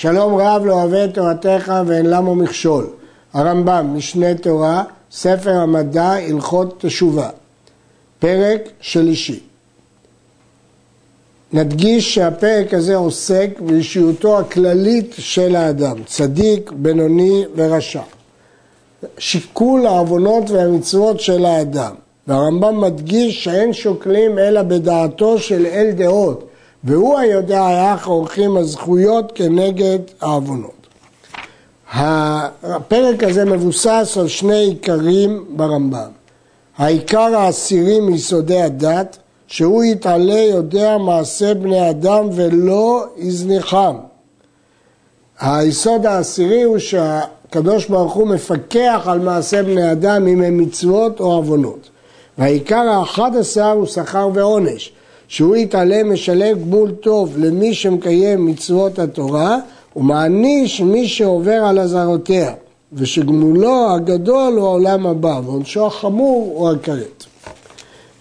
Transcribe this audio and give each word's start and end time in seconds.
שלום 0.00 0.34
רב 0.34 0.64
לא 0.64 0.72
אוהב 0.72 0.92
את 0.94 1.14
תורתך 1.14 1.72
ואין 1.86 2.06
למו 2.06 2.34
מכשול. 2.34 2.86
הרמב"ם, 3.32 3.90
משנה 3.94 4.34
תורה, 4.34 4.84
ספר 5.12 5.50
המדע, 5.50 6.12
הלכות 6.12 6.74
תשובה. 6.80 7.30
פרק 8.18 8.60
שלישי. 8.80 9.40
נדגיש 11.52 12.14
שהפרק 12.14 12.74
הזה 12.74 12.96
עוסק 12.96 13.50
באישיותו 13.60 14.38
הכללית 14.38 15.14
של 15.18 15.56
האדם, 15.56 15.96
צדיק, 16.06 16.72
בינוני 16.76 17.44
ורשע. 17.56 18.02
שיקול 19.18 19.86
העוונות 19.86 20.50
והמצוות 20.50 21.20
של 21.20 21.44
האדם. 21.44 21.94
והרמב"ם 22.26 22.80
מדגיש 22.80 23.44
שאין 23.44 23.72
שוקלים 23.72 24.38
אלא 24.38 24.62
בדעתו 24.62 25.38
של 25.38 25.66
אל 25.66 25.90
דעות, 25.90 26.47
והוא 26.84 27.18
היודע 27.18 27.92
איך 27.92 28.06
עורכים 28.06 28.56
הזכויות 28.56 29.32
כנגד 29.34 29.98
העוונות. 30.20 30.86
הפרק 31.92 33.22
הזה 33.22 33.44
מבוסס 33.44 34.16
על 34.20 34.28
שני 34.28 34.54
עיקרים 34.54 35.44
ברמב"ם. 35.56 36.10
העיקר 36.78 37.36
העשירי 37.36 38.00
מיסודי 38.00 38.62
הדת, 38.62 39.18
שהוא 39.46 39.84
יתעלה 39.84 40.40
יודע 40.40 40.98
מעשה 40.98 41.54
בני 41.54 41.90
אדם 41.90 42.28
ולא 42.32 43.04
יזניחם. 43.16 43.96
היסוד 45.40 46.06
העשירי 46.06 46.62
הוא 46.62 46.78
שהקדוש 46.78 47.86
ברוך 47.86 48.12
הוא 48.12 48.28
מפקח 48.28 49.02
על 49.06 49.18
מעשה 49.18 49.62
בני 49.62 49.92
אדם 49.92 50.26
אם 50.26 50.42
הם 50.42 50.58
מצוות 50.58 51.20
או 51.20 51.32
עוונות. 51.32 51.90
והעיקר 52.38 52.88
האחד 52.88 53.36
עשר 53.36 53.70
הוא 53.70 53.86
שכר 53.86 54.28
ועונש, 54.34 54.92
שהוא 55.28 55.56
יתעלה 55.56 56.02
משלם 56.04 56.58
גמול 56.58 56.90
טוב 56.90 57.38
למי 57.38 57.74
שמקיים 57.74 58.46
מצוות 58.46 58.98
התורה 58.98 59.58
ומעניש 59.96 60.80
מי 60.80 61.08
שעובר 61.08 61.64
על 61.64 61.78
אזהרותיה, 61.78 62.52
ושגמולו 62.92 63.94
הגדול 63.94 64.54
הוא 64.56 64.66
העולם 64.66 65.06
הבא 65.06 65.40
ועונשו 65.44 65.86
החמור 65.86 66.52
הוא 66.54 66.70
הכרת. 66.70 67.24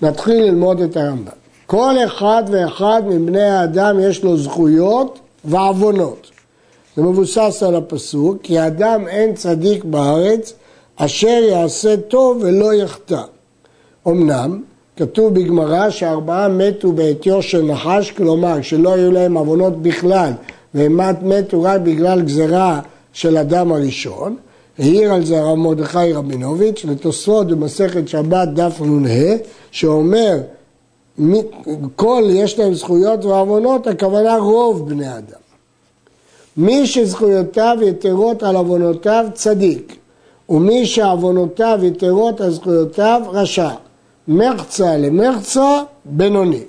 נתחיל 0.02 0.44
ללמוד 0.44 0.82
את 0.82 0.98
הרמב"ם. 0.98 1.32
כל 1.66 1.96
אחד 2.06 2.44
ואחד 2.52 3.02
מבני 3.08 3.44
האדם 3.44 4.00
יש 4.00 4.24
לו 4.24 4.38
זכויות 4.38 5.20
ועוונות. 5.46 6.32
זה 6.96 7.02
מבוסס 7.02 7.64
על 7.68 7.76
הפסוק, 7.76 8.38
כי 8.44 8.60
האדם 8.60 9.08
אין 9.08 9.34
צדיק 9.34 9.84
בארץ 9.84 10.54
אשר 10.96 11.28
יעשה 11.28 11.98
טוב 11.98 12.38
ולא 12.42 12.74
יחטא. 12.74 13.22
אמנם, 14.08 14.62
כתוב 14.98 15.34
בגמרא 15.34 15.90
שארבעה 15.90 16.48
מתו 16.48 16.92
בעטיו 16.92 17.42
של 17.42 17.62
נחש, 17.62 18.12
כלומר 18.12 18.62
שלא 18.62 18.94
היו 18.94 19.12
להם 19.12 19.38
עוונות 19.38 19.82
בכלל 19.82 20.32
והם 20.74 21.00
מתו 21.22 21.64
רק 21.64 21.82
בגלל 21.82 22.22
גזרה 22.22 22.80
של 23.14 23.38
אדם 23.38 23.72
הראשון. 23.72 24.36
העיר 24.80 25.14
על 25.14 25.26
זה 25.26 25.40
הרב 25.40 25.58
מרדכי 25.58 26.14
רבינוביץ' 26.14 26.86
לתוספות 26.86 27.48
במסכת 27.48 28.08
שבת 28.08 28.48
דף 28.48 28.82
נ"ה 28.82 29.36
שאומר 29.72 30.38
כל 31.96 32.24
יש 32.30 32.60
להם 32.60 32.74
זכויות 32.74 33.26
ועוונות, 33.26 33.88
הכוונה 33.88 34.38
רוב 34.38 34.90
בני 34.90 35.10
אדם. 35.10 35.42
מי 36.58 36.88
שזכויותיו 36.88 37.78
יתרות 37.82 38.44
על 38.44 38.56
עוונותיו 38.56 39.26
צדיק, 39.34 39.98
ומי 40.50 40.86
שעוונותיו 40.86 41.80
יתרות 41.84 42.42
על 42.42 42.52
זכויותיו 42.52 43.22
רשע. 43.28 43.70
מחצה 44.28 44.98
למחצה 44.98 45.82
בינוני. 46.06 46.64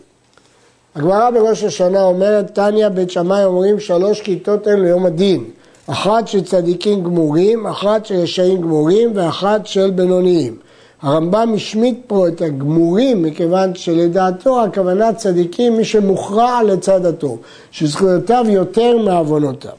הגמרא 0.95 1.31
בראש 1.31 1.65
השנה 1.65 2.03
אומרת, 2.03 2.55
תניא 2.55 2.89
בית 2.89 3.11
שמאי 3.11 3.45
אומרים 3.45 3.81
שלוש 3.81 4.21
כיתות 4.21 4.67
הן 4.67 4.81
ליום 4.81 5.07
הדין. 5.07 5.45
אחת 5.87 6.29
של 6.29 6.45
צדיקים 6.45 7.03
גמורים, 7.03 7.67
אחת 7.67 8.07
של 8.07 8.15
רשעים 8.15 8.61
גמורים 8.61 9.11
ואחת 9.15 9.67
של 9.67 9.91
בינוניים. 9.91 10.57
הרמב"ם 11.03 11.53
השמיט 11.55 11.99
פה 12.07 12.29
את 12.29 12.43
הגמורים 12.43 13.23
מכיוון 13.23 13.75
שלדעתו 13.75 14.65
הכוונה 14.65 15.13
צדיקים 15.13 15.77
מי 15.77 15.85
שמוכרע 15.85 16.63
לצד 16.63 17.07
הטוב, 17.07 17.39
שזכויותיו 17.71 18.45
יותר 18.49 18.99
מעוונותיו. 18.99 19.73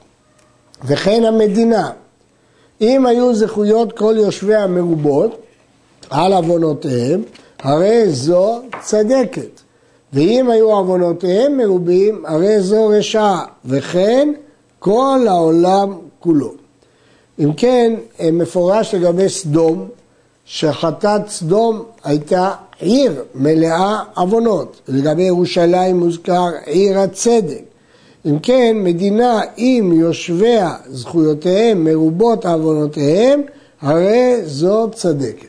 וכן 0.86 1.24
המדינה, 1.26 1.90
אם 2.82 3.06
היו 3.06 3.36
זכויות 3.36 3.98
כל 3.98 4.16
יושבי 4.18 4.56
המרובות 4.56 5.42
על 6.10 6.34
עוונותיהם, 6.34 7.22
הרי 7.60 8.10
זו 8.10 8.62
צדקת. 8.82 9.62
ואם 10.14 10.50
היו 10.50 10.72
עוונותיהם 10.72 11.58
מרובים, 11.58 12.24
הרי 12.28 12.62
זו 12.62 12.88
רשעה, 12.88 13.46
וכן 13.66 14.34
כל 14.80 15.26
העולם 15.28 15.94
כולו. 16.20 16.54
אם 17.40 17.54
כן, 17.54 17.94
מפורש 18.34 18.96
לגבי 18.96 19.30
סדום, 19.30 19.88
שחטאת 20.46 21.30
סדום 21.30 21.84
הייתה 22.04 22.52
עיר 22.80 23.24
מלאה 23.36 24.04
עוונות. 24.16 24.82
לגבי 24.88 25.24
ירושלים 25.24 26.00
מוזכר 26.00 26.48
עיר 26.66 27.00
הצדק. 27.00 27.64
אם 28.26 28.40
כן, 28.40 28.78
מדינה 28.80 29.42
עם 29.58 29.94
יושביה 29.94 30.74
זכויותיהם 30.90 31.84
מרובות 31.84 32.46
עוונותיהם, 32.46 33.42
הרי 33.82 34.36
זו 34.44 34.90
צדקת. 34.94 35.49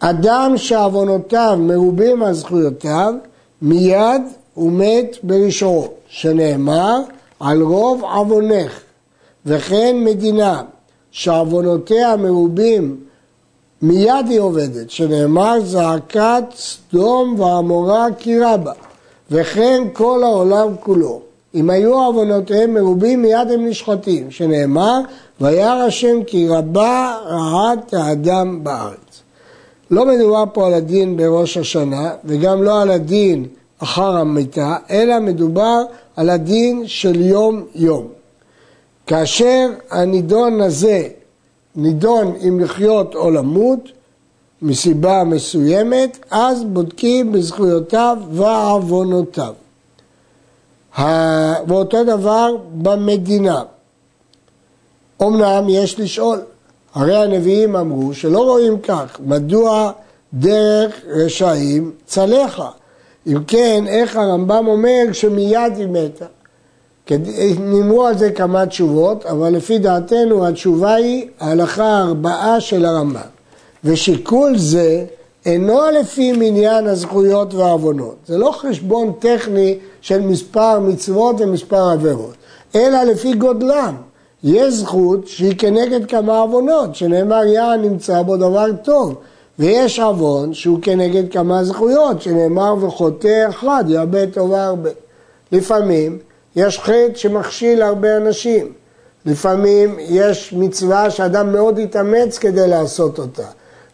אדם 0.00 0.52
שעוונותיו 0.56 1.58
מרובים 1.60 2.22
על 2.22 2.32
זכויותיו, 2.32 3.14
מיד 3.62 4.22
הוא 4.54 4.72
מת 4.72 5.16
ברשעו, 5.22 5.88
שנאמר 6.08 7.00
על 7.40 7.62
רוב 7.62 8.04
עוונך, 8.04 8.80
וכן 9.46 9.96
מדינה 10.04 10.62
שעוונותיה 11.10 12.16
מרובים 12.16 12.96
מיד 13.82 14.26
היא 14.28 14.40
עובדת, 14.40 14.90
שנאמר 14.90 15.60
זעקת 15.64 16.44
סדום 16.54 17.40
ועמורה 17.40 18.06
כי 18.18 18.38
רבה, 18.38 18.72
וכן 19.30 19.82
כל 19.92 20.22
העולם 20.22 20.68
כולו. 20.80 21.20
אם 21.54 21.70
היו 21.70 21.94
עוונותיהם 21.94 22.74
מרובים 22.74 23.22
מיד 23.22 23.50
הם 23.54 23.66
נשחטים, 23.66 24.30
שנאמר 24.30 25.00
וירא 25.40 25.82
השם 25.82 26.24
כי 26.26 26.48
רבה 26.48 27.18
רעת 27.26 27.94
האדם 27.94 28.64
בארץ. 28.64 29.05
לא 29.90 30.06
מדובר 30.06 30.44
פה 30.52 30.66
על 30.66 30.74
הדין 30.74 31.16
בראש 31.16 31.56
השנה 31.56 32.14
וגם 32.24 32.62
לא 32.62 32.82
על 32.82 32.90
הדין 32.90 33.46
אחר 33.78 34.16
המיטה, 34.16 34.76
אלא 34.90 35.20
מדובר 35.20 35.82
על 36.16 36.30
הדין 36.30 36.82
של 36.86 37.20
יום 37.20 37.64
יום. 37.74 38.08
כאשר 39.06 39.68
הנידון 39.90 40.60
הזה 40.60 41.08
נידון 41.76 42.34
אם 42.48 42.60
לחיות 42.60 43.14
או 43.14 43.30
למות 43.30 43.80
מסיבה 44.62 45.24
מסוימת, 45.24 46.18
אז 46.30 46.64
בודקים 46.64 47.32
בזכויותיו 47.32 48.18
ועוונותיו. 48.32 49.54
ואותו 51.68 52.04
דבר 52.04 52.56
במדינה. 52.74 53.62
אמנם 55.22 55.68
יש 55.68 56.00
לשאול, 56.00 56.40
הרי 56.96 57.16
הנביאים 57.16 57.76
אמרו 57.76 58.14
שלא 58.14 58.38
רואים 58.38 58.78
כך, 58.78 59.18
מדוע 59.26 59.92
דרך 60.34 60.94
רשעים 61.08 61.92
צלחה? 62.06 62.68
אם 63.26 63.44
כן, 63.46 63.84
איך 63.88 64.16
הרמב"ם 64.16 64.66
אומר 64.66 65.12
שמיד 65.12 65.76
היא 65.76 65.86
מתה? 65.88 66.24
נאמרו 67.60 68.06
על 68.06 68.18
זה 68.18 68.30
כמה 68.30 68.66
תשובות, 68.66 69.26
אבל 69.26 69.52
לפי 69.52 69.78
דעתנו 69.78 70.46
התשובה 70.46 70.94
היא 70.94 71.28
ההלכה 71.40 71.84
הארבעה 71.84 72.60
של 72.60 72.84
הרמב"ם. 72.84 73.20
ושיקול 73.84 74.58
זה 74.58 75.04
אינו 75.46 75.80
לפי 76.00 76.32
מניין 76.32 76.86
הזכויות 76.86 77.54
והעוונות. 77.54 78.16
זה 78.26 78.38
לא 78.38 78.50
חשבון 78.50 79.12
טכני 79.18 79.78
של 80.00 80.20
מספר 80.20 80.80
מצוות 80.80 81.36
ומספר 81.38 81.90
עבירות, 81.90 82.34
אלא 82.74 83.02
לפי 83.02 83.34
גודלם. 83.34 83.94
יש 84.46 84.74
זכות 84.74 85.26
שהיא 85.26 85.54
כנגד 85.58 86.06
כמה 86.06 86.38
עוונות, 86.38 86.94
שנאמר 86.94 87.44
יען 87.44 87.82
נמצא 87.82 88.22
בו 88.22 88.36
דבר 88.36 88.66
טוב, 88.84 89.14
ויש 89.58 90.00
עוון 90.00 90.54
שהוא 90.54 90.78
כנגד 90.82 91.32
כמה 91.32 91.64
זכויות, 91.64 92.22
שנאמר 92.22 92.74
וחוטא 92.80 93.46
אחד 93.48 93.84
יאבד 93.88 94.26
טובה 94.32 94.64
הרבה. 94.64 94.90
לפעמים 95.52 96.18
יש 96.56 96.78
חטא 96.78 97.14
שמכשיל 97.14 97.82
הרבה 97.82 98.16
אנשים, 98.16 98.72
לפעמים 99.26 99.96
יש 99.98 100.52
מצווה 100.52 101.10
שאדם 101.10 101.52
מאוד 101.52 101.78
יתאמץ 101.78 102.38
כדי 102.38 102.68
לעשות 102.68 103.18
אותה, 103.18 103.46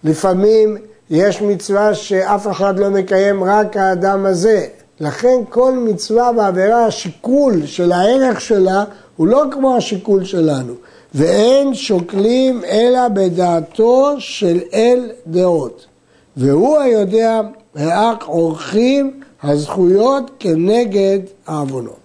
לפעמים 0.04 0.76
יש 1.10 1.42
מצווה 1.42 1.94
שאף 1.94 2.50
אחד 2.50 2.78
לא 2.78 2.90
מקיים, 2.90 3.44
רק 3.44 3.76
האדם 3.76 4.26
הזה. 4.26 4.66
לכן 5.00 5.36
כל 5.48 5.72
מצווה 5.72 6.30
ועבירה, 6.36 6.86
השיקול 6.86 7.66
של 7.66 7.92
הערך 7.92 8.40
שלה 8.40 8.84
הוא 9.16 9.26
לא 9.26 9.44
כמו 9.50 9.76
השיקול 9.76 10.24
שלנו, 10.24 10.74
ואין 11.14 11.74
שוקלים 11.74 12.64
אלא 12.64 13.08
בדעתו 13.08 14.14
של 14.18 14.60
אל 14.74 15.10
דעות. 15.26 15.86
והוא 16.36 16.78
היודע 16.78 17.40
רק 17.76 18.22
עורכים 18.22 19.20
הזכויות 19.42 20.30
כנגד 20.38 21.18
העוונות. 21.46 22.02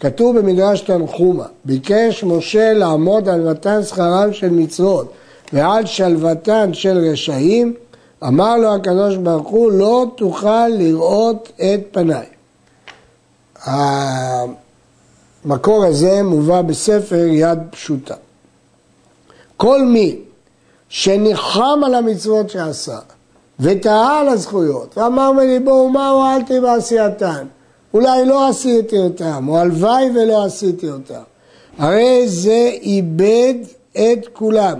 כתוב 0.00 0.38
במדרש 0.38 0.80
תנחומה, 0.80 1.44
ביקש 1.64 2.24
משה 2.24 2.72
לעמוד 2.72 3.28
על 3.28 3.50
מתן 3.50 3.82
שכרם 3.82 4.32
של 4.32 4.50
מצוות 4.50 5.12
ועל 5.52 5.86
שלוותן 5.86 6.74
של 6.74 6.98
רשעים, 7.12 7.74
אמר 8.24 8.56
לו 8.56 8.74
הקדוש 8.74 9.16
ברוך 9.16 9.48
הוא, 9.48 9.72
לא 9.72 10.06
תוכל 10.16 10.68
לראות 10.68 11.52
את 11.56 11.80
פניי. 11.90 12.26
המקור 15.48 15.84
הזה 15.84 16.22
מובא 16.22 16.62
בספר 16.62 17.26
יד 17.30 17.58
פשוטה. 17.70 18.14
כל 19.56 19.82
מי 19.82 20.16
שניחם 20.88 21.80
על 21.86 21.94
המצוות 21.94 22.50
שעשה 22.50 22.98
ותהה 23.60 24.20
על 24.20 24.28
הזכויות 24.28 24.98
ואמר 24.98 25.32
מליבו 25.32 25.88
מה 25.88 26.08
הועלתי 26.08 26.60
בעשייתן? 26.60 27.46
אולי 27.94 28.24
לא 28.26 28.48
עשיתי 28.48 28.98
אותם 28.98 29.48
או 29.48 29.58
הלוואי 29.58 30.10
ולא 30.14 30.44
עשיתי 30.44 30.90
אותם. 30.90 31.22
הרי 31.78 32.28
זה 32.28 32.70
איבד 32.82 33.54
את 33.92 34.28
כולם 34.32 34.78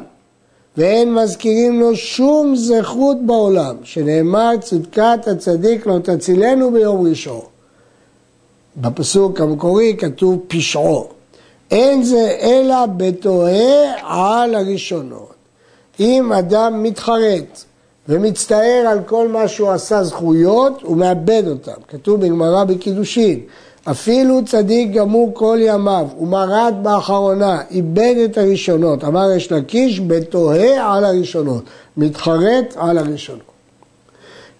ואין 0.76 1.15
מזכירים 1.15 1.81
לו 1.81 1.97
שום 1.97 2.56
זכות 2.56 3.17
בעולם 3.26 3.76
שנאמר 3.82 4.50
צדקת 4.61 5.29
הצדיק 5.32 5.87
לא 5.87 5.99
תצילנו 5.99 6.70
ביום 6.70 7.06
ראשון 7.06 7.57
בפסוק 8.81 9.41
המקורי 9.41 9.97
כתוב 9.99 10.39
פשעו 10.49 11.09
אין 11.71 12.03
זה 12.03 12.37
אלא 12.41 12.87
בתוהה 12.87 13.95
על 14.03 14.55
הראשונות. 14.55 15.35
אם 16.01 16.33
אדם 16.33 16.83
מתחרט 16.83 17.65
ומצטער 18.09 18.85
על 18.91 19.01
כל 19.07 19.29
מה 19.29 19.49
שהוא 19.49 19.71
עשה 19.71 20.03
זכויות, 20.03 20.83
הוא 20.83 20.97
מאבד 20.97 21.43
אותם. 21.47 21.81
כתוב 21.89 22.21
בגמרא 22.21 22.65
בקידושין, 22.65 23.41
אפילו 23.85 24.45
צדיק 24.45 24.93
גמור 24.93 25.31
כל 25.35 25.59
ימיו, 25.61 26.07
ומרד 26.21 26.75
באחרונה, 26.83 27.63
איבד 27.71 28.15
את 28.25 28.39
הראשונות. 28.39 29.05
אמר 29.05 29.31
יש 29.37 29.53
לקיש, 29.53 30.01
בתוהה 30.01 30.97
על 30.97 31.05
הראשונות, 31.05 31.65
מתחרט 31.97 32.75
על 32.77 32.99
הראשונות. 32.99 33.48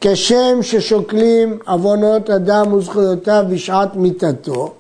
כשם 0.01 0.63
ששוקלים 0.63 1.59
עוונות 1.67 2.31
אדם 2.31 2.73
וזכויותיו 2.73 3.45
בשעת 3.51 3.97
מיתתו, 3.97 4.73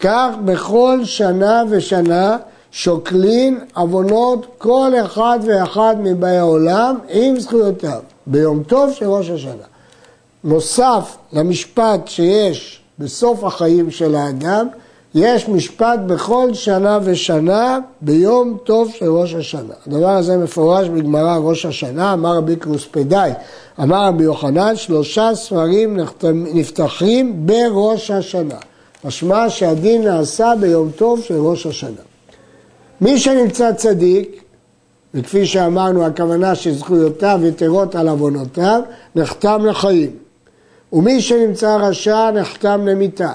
כך 0.00 0.28
בכל 0.44 1.00
שנה 1.04 1.62
ושנה 1.68 2.36
שוקלין 2.70 3.58
עוונות 3.74 4.46
כל 4.58 4.92
אחד 5.04 5.38
ואחד 5.46 5.96
מבאי 6.02 6.36
העולם 6.36 6.96
עם 7.08 7.40
זכויותיו, 7.40 8.00
ביום 8.26 8.62
טוב 8.62 8.92
של 8.92 9.06
ראש 9.06 9.30
השנה. 9.30 9.64
נוסף 10.44 11.16
למשפט 11.32 12.08
שיש 12.08 12.80
בסוף 12.98 13.44
החיים 13.44 13.90
של 13.90 14.14
האדם, 14.14 14.66
יש 15.14 15.48
משפט 15.48 16.00
בכל 16.06 16.54
שנה 16.54 16.98
ושנה 17.02 17.78
ביום 18.00 18.58
טוב 18.64 18.90
של 18.92 19.08
ראש 19.08 19.34
השנה. 19.34 19.74
הדבר 19.86 20.10
הזה 20.10 20.36
מפורש 20.36 20.88
בגמרא 20.88 21.36
ראש 21.36 21.66
השנה, 21.66 22.12
אמר 22.12 22.36
רבי 22.36 22.56
קרוספדאי, 22.56 23.32
אמר 23.82 24.06
רבי 24.06 24.24
יוחנן, 24.24 24.76
שלושה 24.76 25.30
ספרים 25.34 25.98
נפתחים 26.54 27.46
בראש 27.46 28.10
השנה. 28.10 28.58
משמע 29.04 29.50
שהדין 29.50 30.04
נעשה 30.04 30.52
ביום 30.60 30.90
טוב 30.90 31.20
של 31.20 31.36
ראש 31.36 31.66
השנה. 31.66 32.02
מי 33.00 33.18
שנמצא 33.18 33.72
צדיק, 33.72 34.42
וכפי 35.14 35.46
שאמרנו, 35.46 36.06
הכוונה 36.06 36.54
שזכויותיו 36.54 37.40
יתרות 37.44 37.94
על 37.94 38.08
עוונותיו, 38.08 38.80
נחתם 39.14 39.66
לחיים. 39.66 40.10
ומי 40.92 41.20
שנמצא 41.20 41.76
רשע, 41.76 42.30
נחתם 42.30 42.86
למיתה. 42.86 43.32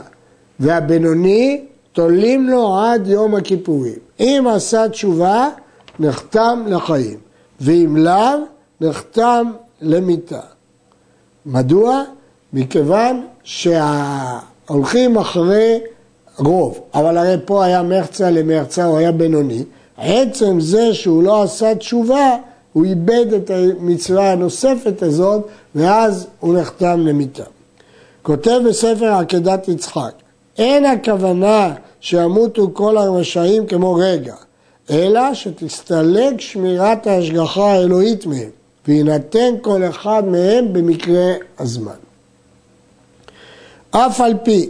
והבינוני, 0.59 1.65
תולים 1.93 2.49
לו 2.49 2.79
עד 2.79 3.07
יום 3.07 3.35
הכיפורים. 3.35 3.99
אם 4.19 4.45
עשה 4.49 4.89
תשובה, 4.89 5.49
נחתם 5.99 6.63
לחיים. 6.67 7.17
ואם 7.61 7.97
לאו, 7.97 8.39
נחתם 8.81 9.51
למיתה. 9.81 10.39
מדוע? 11.45 12.03
מכיוון 12.53 13.25
שה... 13.43 14.39
הולכים 14.67 15.17
אחרי 15.17 15.79
רוב, 16.37 16.79
אבל 16.93 17.17
הרי 17.17 17.35
פה 17.45 17.65
היה 17.65 17.83
מרצה 17.83 18.29
למרצה, 18.29 18.85
הוא 18.85 18.97
היה 18.97 19.11
בינוני. 19.11 19.63
עצם 19.97 20.59
זה 20.59 20.93
שהוא 20.93 21.23
לא 21.23 21.43
עשה 21.43 21.75
תשובה, 21.75 22.35
הוא 22.73 22.85
איבד 22.85 23.33
את 23.33 23.51
המצווה 23.53 24.31
הנוספת 24.31 25.01
הזאת, 25.01 25.47
ואז 25.75 26.27
הוא 26.39 26.57
נחתם 26.57 26.99
למיתה. 27.07 27.43
כותב 28.21 28.59
בספר 28.69 29.13
עקדת 29.13 29.67
יצחק, 29.67 30.11
אין 30.57 30.85
הכוונה 30.85 31.73
שימותו 31.99 32.69
כל 32.73 32.97
הרשעים 32.97 33.65
כמו 33.65 33.93
רגע, 33.93 34.35
אלא 34.89 35.33
שתסתלק 35.33 36.41
שמירת 36.41 37.07
ההשגחה 37.07 37.71
האלוהית 37.71 38.25
מהם, 38.25 38.49
ויינתן 38.87 39.53
כל 39.61 39.83
אחד 39.83 40.23
מהם 40.25 40.73
במקרה 40.73 41.33
הזמן. 41.59 41.95
אף 43.91 44.21
על 44.21 44.33
פי 44.43 44.69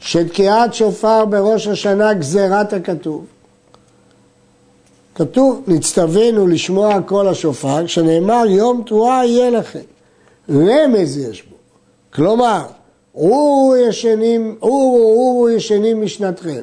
שתקיעת 0.00 0.74
שופר 0.74 1.24
בראש 1.24 1.66
השנה 1.66 2.14
גזירת 2.14 2.72
הכתוב. 2.72 3.26
כתוב, 5.14 5.62
נצטווינו 5.66 6.46
לשמוע 6.46 7.02
קול 7.06 7.28
השופר, 7.28 7.86
כשנאמר 7.86 8.42
יום 8.48 8.82
תרועה 8.86 9.26
יהיה 9.26 9.50
לכם. 9.50 9.80
רמז 10.50 11.16
יש 11.16 11.42
בו. 11.42 11.56
כלומר, 12.14 12.62
עורו 13.12 13.76
ישנים, 13.76 14.56
עורו 14.60 14.98
עורו 14.98 15.50
ישנים 15.50 16.02
משנתכם, 16.02 16.62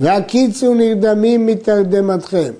והקיצו 0.00 0.74
נרדמים 0.74 1.46
מתרדמתכם, 1.46 2.52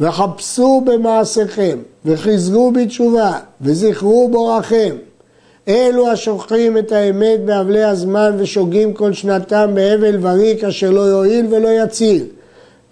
וחפשו 0.00 0.82
במעשיכם, 0.84 1.78
וחזרו 2.04 2.72
בתשובה, 2.72 3.32
וזכרו 3.60 4.28
בוראכם, 4.32 4.96
אלו 5.68 6.08
השוכחים 6.08 6.78
את 6.78 6.92
האמת 6.92 7.44
באבלי 7.44 7.84
הזמן 7.84 8.36
ושוגים 8.38 8.92
כל 8.92 9.12
שנתם 9.12 9.70
בהבל 9.74 10.18
וריק 10.20 10.64
אשר 10.64 10.90
לא 10.90 11.00
יועיל 11.00 11.46
ולא 11.50 11.68
יציל. 11.68 12.24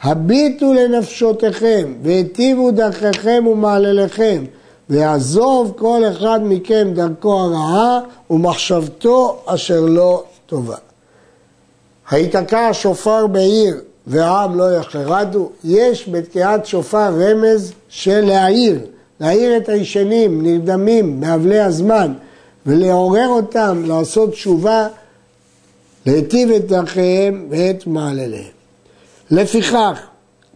הביטו 0.02 0.72
לנפשותיכם 0.74 1.94
והיטיבו 2.02 2.70
דרכיכם 2.70 3.44
ומעלליכם 3.46 4.44
ויעזוב 4.90 5.72
כל 5.76 6.02
אחד 6.12 6.40
מכם 6.42 6.88
דרכו 6.94 7.40
הרעה 7.40 8.00
ומחשבתו 8.30 9.36
אשר 9.46 9.80
לא 9.80 10.22
טובה. 10.46 10.76
היתקע 12.10 12.70
שופר 12.72 13.26
בעיר 13.26 13.80
והעם 14.06 14.58
לא 14.58 14.76
יחרדו, 14.76 15.50
יש 15.64 16.08
בתקיעת 16.08 16.66
שופר 16.66 17.20
רמז 17.20 17.72
של 17.88 18.20
להעיר, 18.20 18.78
להעיר 19.20 19.56
את 19.56 19.68
הישנים, 19.68 20.42
נרדמים, 20.42 21.20
באבלי 21.20 21.60
הזמן, 21.60 22.12
ולעורר 22.66 23.28
אותם 23.28 23.82
לעשות 23.86 24.30
תשובה, 24.30 24.88
להיטיב 26.06 26.50
את 26.50 26.66
דרכיהם 26.66 27.46
ואת 27.50 27.86
מעלליהם. 27.86 28.56
לפיכך, 29.30 30.00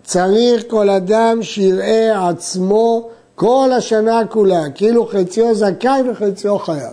צריך 0.05 0.65
כל 0.69 0.91
אדם 0.91 1.43
שיראה 1.43 2.29
עצמו 2.29 3.09
כל 3.35 3.71
השנה 3.77 4.23
כולה, 4.31 4.71
כאילו 4.75 5.07
חציו 5.07 5.55
זכאי 5.55 6.03
וחציו 6.11 6.59
חייב. 6.59 6.93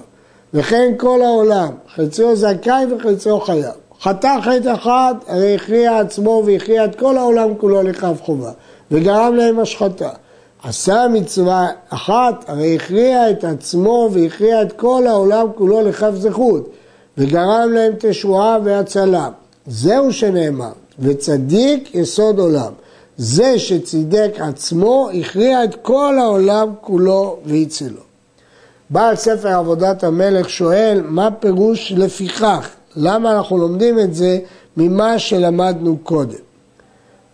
וכן 0.53 0.93
כל 0.97 1.21
העולם, 1.21 1.69
חציו 1.95 2.35
זכאי 2.35 2.85
וחציו 2.93 3.39
חייב. 3.39 3.73
חטא 4.01 4.39
חטא 4.41 4.73
אחד, 4.73 5.15
הרי 5.27 5.55
הכריע 5.55 5.99
עצמו 5.99 6.43
והכריע 6.45 6.85
את 6.85 6.95
כל 6.95 7.17
העולם 7.17 7.55
כולו 7.57 7.83
לכף 7.83 8.21
חובה, 8.21 8.51
וגרם 8.91 9.33
להם 9.35 9.59
השחתה. 9.59 10.09
עשה 10.63 11.05
מצווה 11.13 11.67
אחת, 11.89 12.45
הרי 12.47 12.75
הכריע 12.75 13.29
את 13.29 13.43
עצמו 13.43 14.09
והכריע 14.11 14.61
את 14.61 14.71
כל 14.71 15.07
העולם 15.07 15.47
כולו 15.55 15.81
לכף 15.81 16.11
זכות, 16.15 16.69
וגרם 17.17 17.71
להם 17.73 17.93
תשועה 17.99 18.57
והצלה. 18.63 19.29
זהו 19.67 20.13
שנאמר, 20.13 20.71
וצדיק 20.99 21.95
יסוד 21.95 22.39
עולם. 22.39 22.71
זה 23.17 23.59
שצידק 23.59 24.31
עצמו, 24.39 25.09
הכריע 25.13 25.63
את 25.63 25.75
כל 25.81 26.17
העולם 26.19 26.73
כולו 26.81 27.37
והצילו. 27.45 28.01
בעל 28.89 29.15
ספר 29.15 29.49
עבודת 29.49 30.03
המלך 30.03 30.49
שואל, 30.49 31.01
מה 31.05 31.31
פירוש 31.31 31.91
לפיכך? 31.91 32.76
למה 32.99 33.37
אנחנו 33.37 33.57
לומדים 33.57 33.99
את 33.99 34.13
זה 34.13 34.39
ממה 34.77 35.19
שלמדנו 35.19 35.97
קודם? 36.03 36.39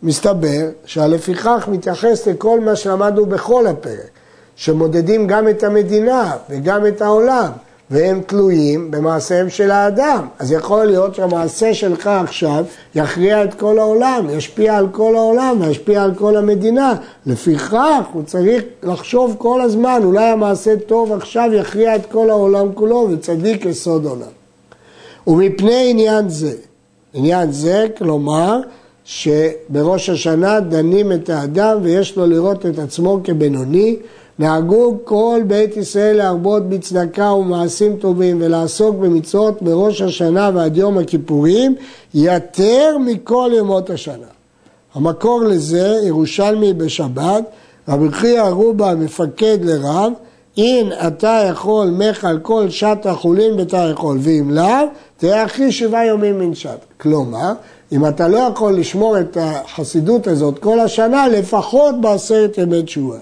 מסתבר 0.04 0.70
שהלפיכך 0.86 1.68
מתייחס 1.72 2.28
לכל 2.28 2.60
מה 2.60 2.76
שלמדנו 2.76 3.26
בכל 3.26 3.68
הפרק, 3.68 4.10
שמודדים 4.56 5.28
גם 5.28 5.48
את 5.48 5.64
המדינה 5.64 6.32
וגם 6.50 6.88
את 6.88 7.02
העולם, 7.02 7.52
והם 7.90 8.22
תלויים 8.26 8.92
במעשיהם 8.92 9.50
של 9.50 9.72
האדם. 9.72 10.28
אז 10.40 10.52
יכול 10.52 10.86
להיות 10.86 11.16
שהמעשה 11.16 11.74
שלך 11.74 12.08
עכשיו 12.08 12.66
יכריע 12.96 13.44
את 13.44 13.54
כל 13.54 13.80
העולם, 13.80 14.28
ישפיע 14.30 14.78
על 14.78 14.88
כל 14.92 15.16
העולם 15.16 15.58
וישפיע 15.62 16.04
על 16.04 16.14
כל 16.16 16.38
המדינה. 16.38 16.96
לפיכך 17.26 18.06
הוא 18.14 18.24
צריך 18.24 18.64
לחשוב 18.84 19.36
כל 19.38 19.62
הזמן, 19.62 20.02
אולי 20.04 20.26
המעשה 20.26 20.76
טוב 20.88 21.12
עכשיו 21.12 21.50
יכריע 21.54 21.96
את 21.96 22.06
כל 22.12 22.30
העולם 22.30 22.74
כולו 22.74 23.08
וצדיק 23.12 23.66
יסוד 23.66 24.06
עולם. 24.06 24.43
ומפני 25.28 25.88
עניין 25.90 26.30
זה, 26.30 26.54
עניין 27.14 27.52
זה, 27.52 27.88
כלומר, 27.98 28.62
שבראש 29.06 30.10
השנה 30.10 30.60
דנים 30.60 31.12
את 31.12 31.30
האדם 31.30 31.78
ויש 31.82 32.16
לו 32.16 32.28
לראות 32.28 32.66
את 32.66 32.80
עצמו 32.80 33.20
כבינוני. 33.24 33.98
נהגו 34.40 34.98
כל 35.04 35.42
בית 35.48 35.78
ישראל 35.78 36.18
להרבות 36.18 36.70
בצדקה 36.70 37.32
ומעשים 37.32 37.96
טובים 37.96 38.38
ולעסוק 38.42 38.96
במצוות 38.96 39.62
בראש 39.62 40.02
השנה 40.02 40.50
ועד 40.54 40.78
יום 40.78 40.98
הכיפורים 40.98 41.76
יותר 42.14 42.98
מכל 43.06 43.52
ימות 43.58 43.90
השנה. 43.90 44.28
המקור 44.94 45.44
לזה, 45.44 46.00
ירושלמי 46.04 46.74
בשבת, 46.74 47.44
רבי 47.88 48.12
חייא 48.12 48.42
ארובה 48.42 48.96
מפקד 48.96 49.58
לרב, 49.62 50.14
אם 50.58 50.90
אתה 51.08 51.44
יכול 51.50 51.88
מך 51.88 52.26
על 52.26 52.40
כל 52.40 52.70
שעת 52.70 53.06
החולין 53.06 53.58
ביתה 53.58 53.88
יכול, 53.92 54.18
ואם 54.22 54.52
לאו, 54.52 54.88
תהיה 55.18 55.46
אחי 55.46 55.72
שבעה 55.72 56.06
ימים 56.06 56.40
מן 56.40 56.56
שעת. 56.56 56.80
כלומר, 56.98 57.54
אם 57.92 58.06
אתה 58.06 58.28
לא 58.28 58.38
יכול 58.38 58.78
לשמור 58.78 59.20
את 59.20 59.38
החסידות 59.42 60.28
הזאת 60.28 60.60
כל 60.60 60.80
השנה, 60.80 61.28
לפחות 61.28 62.02
בעשרת 62.02 62.58
ימי 62.58 62.84
תשובה. 62.84 63.18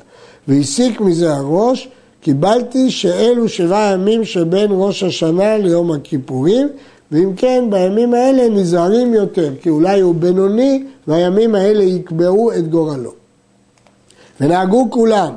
והסיק 0.48 1.02
מזה 1.02 1.34
הראש, 1.34 1.90
קיבלתי 2.22 2.92
שאלו 2.92 3.50
שבעה 3.50 3.94
ימים 3.94 4.26
שבין 4.26 4.68
ראש 4.72 5.04
השנה 5.04 5.58
ליום 5.58 5.92
הכיפורים, 5.92 6.68
ואם 7.12 7.34
כן, 7.36 7.64
בימים 7.70 8.14
האלה 8.14 8.50
נזהרים 8.50 9.14
יותר, 9.14 9.52
כי 9.62 9.70
אולי 9.70 10.00
הוא 10.00 10.16
בינוני, 10.16 10.84
והימים 11.08 11.56
האלה 11.56 11.84
יקבעו 11.84 12.52
את 12.52 12.68
גורלו. 12.68 13.12
ונהגו 14.42 14.88
כולם 14.92 15.34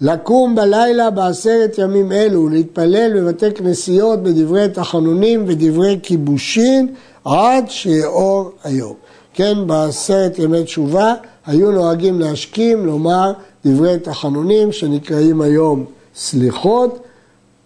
לקום 0.00 0.54
בלילה 0.54 1.10
בעשרת 1.10 1.78
ימים 1.78 2.12
אלו, 2.12 2.48
להתפלל 2.48 3.20
בבתי 3.20 3.52
כנסיות 3.52 4.22
בדברי 4.22 4.68
תחנונים 4.68 5.44
ודברי 5.46 5.98
כיבושין 6.02 6.88
עד 7.24 7.70
שיאור 7.70 8.50
היום. 8.64 8.94
כן, 9.34 9.66
בעשרת 9.66 10.38
ימי 10.38 10.64
תשובה 10.64 11.14
היו 11.46 11.70
נוהגים 11.70 12.20
להשכים, 12.20 12.86
לומר 12.86 13.32
דברי 13.64 13.98
תחנונים 13.98 14.72
שנקראים 14.72 15.40
היום 15.40 15.84
סליחות 16.16 16.98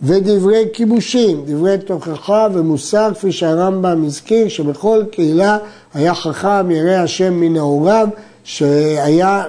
ודברי 0.02 0.64
כיבושים, 0.72 1.42
דברי 1.46 1.78
תוכחה 1.78 2.48
ומוסר, 2.52 3.10
כפי 3.14 3.32
שהרמב"ם 3.32 4.04
הזכיר, 4.06 4.48
שבכל 4.48 5.02
קהילה 5.10 5.58
היה 5.94 6.14
חכם 6.14 6.70
ירא 6.70 6.96
השם 7.02 7.34
מנעוריו, 7.34 8.08
שהיה 8.44 9.44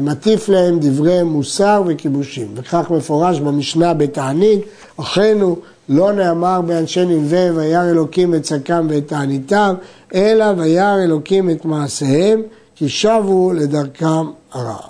מטיף 0.00 0.48
להם 0.48 0.78
דברי 0.80 1.22
מוסר 1.22 1.82
וכיבושים. 1.86 2.48
וכך 2.54 2.90
מפורש 2.90 3.40
במשנה 3.40 3.94
בתענית, 3.94 4.60
אחינו 4.96 5.56
לא 5.88 6.12
נאמר 6.12 6.60
באנשי 6.60 7.04
נלווה 7.04 7.48
וירא 7.54 7.84
אלוקים 7.84 8.34
את 8.34 8.42
צקם 8.42 8.86
ואת 8.90 9.08
תעניתם, 9.08 9.74
אלא 10.14 10.44
וירא 10.56 10.98
אלוקים 11.04 11.50
את 11.50 11.64
מעשיהם, 11.64 12.42
כי 12.76 12.88
שבו 12.88 13.52
לדרכם 13.52 14.26
הרעה. 14.52 14.88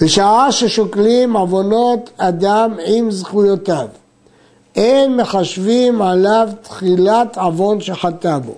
בשעה 0.00 0.52
ששוקלים 0.52 1.36
עוונות 1.36 2.10
אדם 2.16 2.74
עם 2.86 3.10
זכויותיו, 3.10 3.86
אין 4.76 5.16
מחשבים 5.16 6.02
עליו 6.02 6.48
תחילת 6.62 7.38
עוון 7.38 7.80
שחטא 7.80 8.38
בו, 8.38 8.54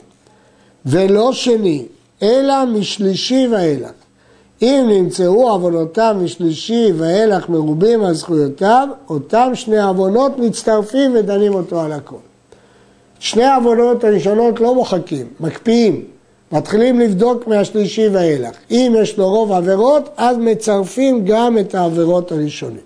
ולא 0.86 1.32
שני, 1.32 1.86
אלא 2.24 2.64
משלישי 2.64 3.48
ואילך. 3.52 3.90
אם 4.62 4.86
נמצאו 4.88 5.50
עוונותיו 5.50 6.16
משלישי 6.20 6.92
ואילך 6.96 7.48
מרובים 7.48 8.04
על 8.04 8.14
זכויותיו, 8.14 8.88
אותם 9.08 9.50
שני 9.54 9.80
עוונות 9.80 10.38
מצטרפים 10.38 11.16
ודנים 11.16 11.54
אותו 11.54 11.80
על 11.80 11.92
הכל. 11.92 12.16
שני 13.18 13.44
העוונות 13.44 14.04
הראשונות 14.04 14.60
לא 14.60 14.74
מוחקים, 14.74 15.26
מקפיאים. 15.40 16.04
מתחילים 16.52 17.00
לבדוק 17.00 17.46
מהשלישי 17.46 18.08
ואילך. 18.08 18.56
אם 18.70 18.94
יש 19.02 19.18
לו 19.18 19.30
רוב 19.30 19.52
עבירות, 19.52 20.08
אז 20.16 20.36
מצרפים 20.36 21.24
גם 21.24 21.58
את 21.58 21.74
העבירות 21.74 22.32
הראשונים. 22.32 22.84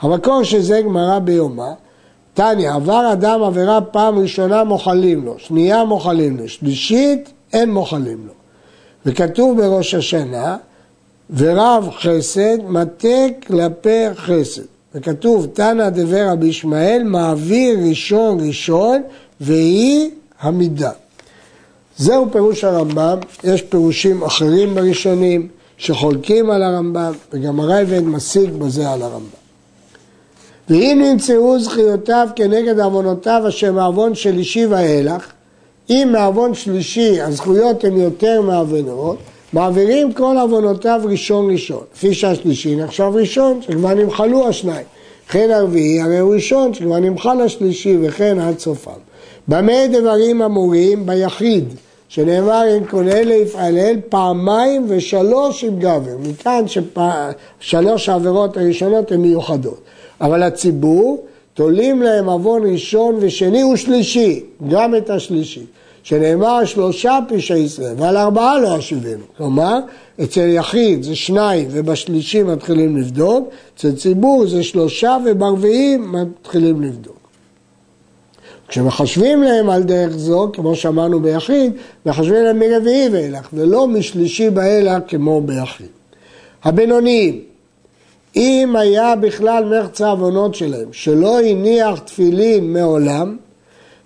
המקור 0.00 0.42
של 0.42 0.60
זה 0.60 0.80
גמרא 0.80 1.18
ביומא, 1.18 1.70
תניא, 2.34 2.72
עבר 2.72 3.12
אדם 3.12 3.42
עבירה 3.42 3.80
פעם 3.80 4.18
ראשונה 4.18 4.64
מוחלים 4.64 5.24
לו, 5.24 5.34
שנייה 5.38 5.84
מוחלים 5.84 6.36
לו, 6.36 6.48
שלישית 6.48 7.32
אין 7.52 7.72
מוחלים 7.72 8.26
לו. 8.26 8.39
וכתוב 9.06 9.60
בראש 9.60 9.94
השנה, 9.94 10.56
ורב 11.36 11.88
חסד 11.90 12.58
מטה 12.68 13.26
כלפי 13.46 14.14
חסד. 14.14 14.62
וכתוב, 14.94 15.46
תנא 15.52 15.88
דבר 15.88 16.28
רבי 16.28 16.46
ישמעאל, 16.46 17.02
מעביר 17.04 17.78
ראשון 17.88 18.48
ראשון, 18.48 19.02
והיא 19.40 20.10
המידה. 20.40 20.90
זהו 21.96 22.32
פירוש 22.32 22.64
הרמב"ם, 22.64 23.18
יש 23.44 23.62
פירושים 23.62 24.22
אחרים 24.22 24.74
בראשונים 24.74 25.48
שחולקים 25.76 26.50
על 26.50 26.62
הרמב"ם, 26.62 27.12
וגם 27.32 27.60
הרייבד 27.60 28.02
משיג 28.02 28.50
בזה 28.50 28.90
על 28.90 29.02
הרמב"ם. 29.02 29.40
ואם 30.68 31.02
נמצאו 31.04 31.60
זכיותיו 31.60 32.28
כנגד 32.36 32.80
עוונותיו 32.80 33.42
אשר 33.48 33.72
מעוון 33.72 34.14
שלישי 34.14 34.66
ואילך, 34.66 35.32
אם 35.90 36.08
מעוון 36.12 36.54
שלישי 36.54 37.20
הזכויות 37.20 37.84
הן 37.84 37.96
יותר 37.96 38.42
מעוונות, 38.42 39.18
מעבירים 39.52 40.12
כל 40.12 40.36
עוונותיו 40.40 41.00
ראשון 41.04 41.50
ראשון. 41.50 41.82
לפי 41.94 42.14
שהשלישי 42.14 42.76
נחשב 42.76 43.10
ראשון, 43.14 43.62
שכבר 43.62 43.94
נמחלו 43.94 44.48
השניים. 44.48 44.86
וכן 45.28 45.50
הרביעי 45.50 46.00
הרי 46.00 46.18
הוא 46.18 46.34
ראשון, 46.34 46.74
שכבר 46.74 46.98
נמחל 46.98 47.40
השלישי, 47.40 47.96
וכן 48.02 48.38
עד 48.38 48.58
סופם. 48.58 48.90
במה 49.48 49.86
דברים 49.92 50.42
אמורים? 50.42 51.06
ביחיד. 51.06 51.64
שנאמר 52.08 52.64
אם 52.76 52.84
כל 52.84 53.08
אלה 53.08 53.34
יפעלל 53.34 53.96
פעמיים 54.08 54.84
ושלוש 54.88 55.64
עם 55.64 55.78
גבר. 55.78 56.16
מכאן 56.22 56.64
ששלוש 57.60 58.08
העבירות 58.08 58.56
הראשונות 58.56 59.12
הן 59.12 59.20
מיוחדות. 59.20 59.80
אבל 60.20 60.42
הציבור 60.42 61.24
תולים 61.54 62.02
להם 62.02 62.28
עוון 62.28 62.72
ראשון 62.72 63.16
ושני 63.20 63.64
ושלישי, 63.64 64.44
גם 64.68 64.94
את 64.94 65.10
השלישי. 65.10 65.64
שנאמר 66.02 66.64
שלושה 66.64 67.18
פשעי 67.28 67.58
ישראל 67.58 67.94
ועל 67.98 68.16
ארבעה 68.16 68.60
לא 68.60 68.78
אשיבנו. 68.78 69.24
כלומר, 69.36 69.78
אצל 70.22 70.48
יחיד 70.48 71.02
זה 71.02 71.16
שניים 71.16 71.68
ובשלישי 71.70 72.42
מתחילים 72.42 72.96
לבדוק, 72.96 73.48
אצל 73.74 73.92
ציבור 73.92 74.46
זה 74.46 74.62
שלושה 74.62 75.16
וברביעים 75.26 76.12
מתחילים 76.12 76.82
לבדוק. 76.82 77.20
כשמחשבים 78.68 79.42
להם 79.42 79.70
על 79.70 79.82
דרך 79.82 80.16
זו, 80.16 80.50
כמו 80.52 80.76
שאמרנו 80.76 81.20
ביחיד, 81.20 81.72
מחשבים 82.06 82.44
להם 82.44 82.58
מרביעי 82.58 83.08
ואילך, 83.08 83.48
ולא 83.52 83.86
משלישי 83.86 84.48
ואילך 84.54 85.02
כמו 85.08 85.40
ביחיד. 85.40 85.86
הבינוניים, 86.64 87.40
אם 88.36 88.74
היה 88.78 89.16
בכלל 89.16 89.64
מרץ 89.64 90.00
העוונות 90.00 90.54
שלהם, 90.54 90.88
שלא 90.92 91.40
הניח 91.40 91.98
תפילין 91.98 92.72
מעולם, 92.72 93.36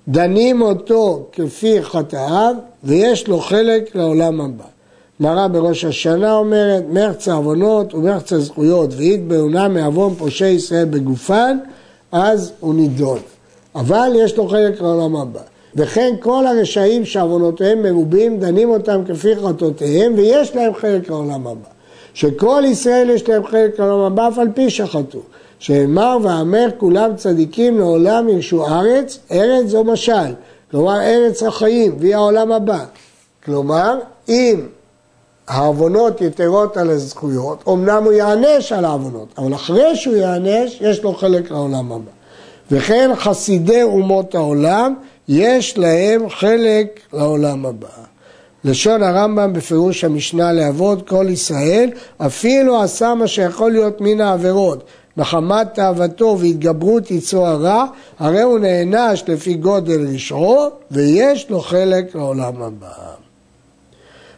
דנים 0.09 0.63
אותו 0.63 1.27
כפי 1.33 1.83
חטאיו, 1.83 2.55
ויש 2.85 3.29
לו 3.29 3.41
חלק 3.41 3.97
לעולם 3.97 4.41
הבא. 4.41 4.65
מראה 5.21 5.49
בראש 5.49 5.85
השנה 5.85 6.35
אומרת, 6.35 6.85
מרץ 6.91 7.29
העוונות 7.29 7.95
ומרץ 7.95 8.33
הזכויות, 8.33 8.91
והתבאונה 8.97 9.69
מעוון 9.69 10.15
פושעי 10.15 10.51
ישראל 10.51 10.85
בגופן, 10.85 11.59
אז 12.13 12.53
הוא 12.61 12.75
נידון. 12.75 13.19
אבל 13.75 14.13
יש 14.17 14.37
לו 14.37 14.49
חלק 14.49 14.81
לעולם 14.81 15.17
הבא. 15.17 15.41
וכן 15.77 16.15
כל 16.21 16.47
הרשעים 16.47 17.05
שעוונותיהם 17.05 17.83
מרובים, 17.83 18.41
דנים 18.41 18.71
אותם 18.71 19.03
כפי 19.09 19.37
חטאותיהם, 19.37 20.13
ויש 20.17 20.57
להם 20.57 20.75
חלק 20.75 21.11
לעולם 21.11 21.47
הבא. 21.47 21.69
שכל 22.15 22.63
ישראל 22.67 23.11
יש 23.11 23.29
להם 23.29 23.47
חלק 23.47 23.79
לעולם 23.79 24.01
הבא, 24.13 24.29
אף 24.29 24.39
על 24.39 24.49
פי 24.55 24.71
שחטאו. 24.71 25.21
שאמר 25.65 26.17
ואמר 26.23 26.67
כולם 26.79 27.17
צדיקים 27.17 27.79
לעולם 27.79 28.29
ירשו 28.29 28.67
ארץ, 28.67 29.19
ארץ 29.33 29.67
זו 29.67 29.85
משל. 29.85 30.33
כלומר, 30.71 31.01
ארץ 31.01 31.43
החיים, 31.43 31.97
והיא 31.99 32.15
העולם 32.15 32.53
הבא. 32.53 32.85
כלומר, 33.45 33.99
אם 34.29 34.61
העוונות 35.49 36.21
יתרות 36.21 36.77
על 36.77 36.91
הזכויות, 36.91 37.65
אמנם 37.69 38.05
הוא 38.05 38.13
יענש 38.13 38.73
על 38.73 38.85
העוונות, 38.85 39.29
אבל 39.39 39.55
אחרי 39.55 39.97
שהוא 39.97 40.17
יענש, 40.17 40.79
יש 40.81 41.03
לו 41.03 41.15
חלק 41.15 41.51
לעולם 41.51 41.93
הבא. 41.93 42.11
וכן 42.71 43.11
חסידי 43.15 43.83
אומות 43.83 44.35
העולם, 44.35 44.95
יש 45.29 45.79
להם 45.79 46.31
חלק 46.31 47.01
לעולם 47.13 47.67
הבא. 47.67 47.89
לשון 48.65 49.03
הרמב"ם 49.03 49.53
בפירוש 49.53 50.05
המשנה 50.05 50.53
לאבות 50.53 51.09
כל 51.09 51.27
ישראל, 51.29 51.91
אפילו 52.19 52.83
עשה 52.83 53.15
מה 53.15 53.27
שיכול 53.27 53.73
להיות 53.73 54.01
מן 54.01 54.21
העבירות, 54.21 54.85
מחמת 55.17 55.75
תאוותו 55.75 56.37
והתגברות 56.41 57.11
יצרו 57.11 57.47
הרע, 57.47 57.85
הרי 58.19 58.43
הוא 58.43 58.59
נענש 58.59 59.25
לפי 59.29 59.55
גודל 59.55 60.15
רשעו, 60.15 60.69
ויש 60.91 61.51
לו 61.51 61.61
חלק 61.61 62.15
לעולם 62.15 62.63
הבא. 62.63 62.89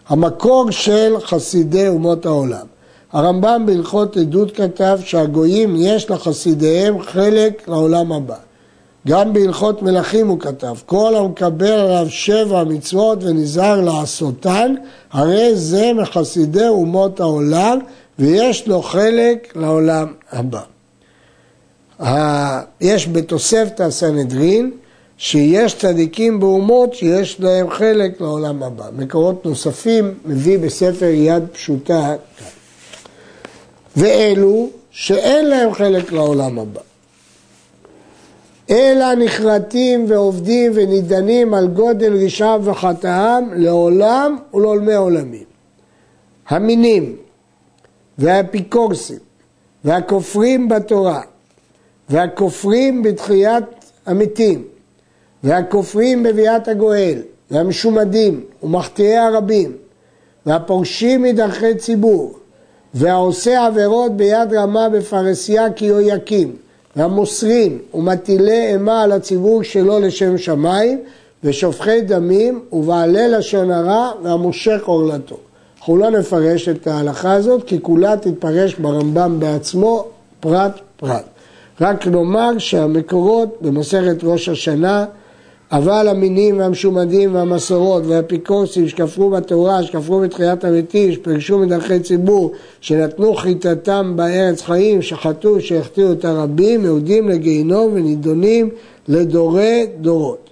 המקור 0.09 0.71
של 0.71 1.15
חסידי 1.21 1.89
אומות 1.89 2.27
העולם 2.27 2.67
הרמב"ם 3.13 3.63
בהלכות 3.67 4.17
עדות 4.17 4.57
כתב 4.57 4.99
שהגויים 5.05 5.75
יש 5.79 6.11
לחסידיהם 6.11 7.03
חלק 7.03 7.69
לעולם 7.69 8.13
הבא. 8.13 8.37
גם 9.07 9.33
בהלכות 9.33 9.83
מלכים 9.83 10.29
הוא 10.29 10.41
כתב, 10.41 10.75
כל 10.87 11.15
המקבל 11.17 11.73
עליו 11.73 12.07
שבע 12.11 12.65
מצוות 12.65 13.19
ונזהר 13.23 13.81
לעשותן, 13.81 14.75
הרי 15.13 15.57
זה 15.57 15.93
מחסידי 15.95 16.69
אומות 16.69 17.21
העולם, 17.21 17.79
ויש 18.19 18.69
לו 18.69 18.83
חלק 18.83 19.57
לעולם 19.57 20.13
הבא. 20.33 20.61
יש 22.81 23.09
בתוספת 23.09 23.81
הסנהדרין 23.81 24.71
שיש 25.19 25.75
צדיקים 25.75 26.41
באומות 26.41 26.95
שיש 26.95 27.41
להם 27.41 27.71
חלק 27.71 28.21
לעולם 28.21 28.63
הבא. 28.63 28.85
מקורות 28.97 29.47
נוספים 29.47 30.15
מביא 30.25 30.59
בספר 30.59 31.07
יד 31.07 31.45
פשוטה 31.53 32.15
ואלו 33.97 34.71
שאין 34.91 35.49
להם 35.49 35.75
חלק 35.75 36.13
לעולם 36.13 36.59
הבא. 36.59 36.81
אלא 38.71 39.15
נחרטים 39.15 40.05
ועובדים 40.09 40.73
ונידנים 40.75 41.55
על 41.55 41.67
גודל 41.67 42.25
רשעם 42.25 42.69
וחטאם 42.69 43.55
לעולם 43.55 44.37
ולעולמי 44.55 44.95
עולמים. 44.95 45.45
המינים 46.49 47.17
והאפיקורסים 48.19 49.19
והכופרים 49.85 50.69
בתורה 50.69 51.21
והכופרים 52.09 53.03
בתחיית 53.03 53.65
המתים 54.07 54.65
והכופרים 55.43 56.23
בביאת 56.23 56.69
הגואל 56.69 57.19
והמשומדים 57.51 58.45
ומחטיאי 58.63 59.17
הרבים 59.17 59.73
והפורשים 60.47 61.23
מדרכי 61.23 61.75
ציבור 61.75 62.39
והעושה 62.95 63.67
עבירות 63.67 64.17
ביד 64.17 64.55
רמה 64.55 64.89
בפרסיה 64.89 65.67
יקים 66.01 66.57
והמוסרים 66.97 67.79
ומטילי 67.95 68.67
אימה 68.67 69.03
על 69.03 69.13
הציבור 69.13 69.63
שלא 69.63 70.01
לשם 70.01 70.39
שמיים 70.39 71.03
ושופכי 71.45 72.01
דמים 72.01 72.65
ובעלי 72.73 73.29
לשון 73.29 73.71
הרע 73.71 74.11
והמושך 74.23 74.81
עורלתו. 74.85 75.37
אנחנו 75.87 75.97
לא 76.01 76.11
נפרש 76.11 76.69
את 76.69 76.87
ההלכה 76.87 77.33
הזאת 77.33 77.65
כי 77.65 77.79
כולה 77.83 78.17
תתפרש 78.17 78.75
ברמב"ם 78.75 79.37
בעצמו 79.41 80.05
פרט 80.41 80.81
פרט. 80.97 81.25
רק 81.81 82.07
נאמר 82.07 82.59
שהמקורות 82.59 83.59
במסכת 83.61 84.17
ראש 84.23 84.49
השנה 84.49 85.05
אבל 85.73 86.09
המינים 86.09 86.59
והמשומדים 86.59 87.35
והמסורות 87.35 88.03
והאפיקורסים 88.07 88.89
שכפרו 88.89 89.31
בתורה, 89.31 89.83
שכפרו 89.83 90.21
בתחיית 90.21 90.65
המתים, 90.65 91.13
שפרשו 91.13 91.59
מדרכי 91.59 92.01
ציבור, 92.01 92.53
שנתנו 92.81 93.35
חיטתם 93.35 94.13
בארץ 94.17 94.63
חיים, 94.63 95.03
שחטאו, 95.03 95.61
שהחטיאו 95.61 96.13
את 96.13 96.25
הרבים, 96.25 96.85
יהודים 96.85 97.29
לגיהינום 97.29 97.93
ונידונים 97.95 98.71
לדורי 99.09 99.87
דורות. 100.01 100.51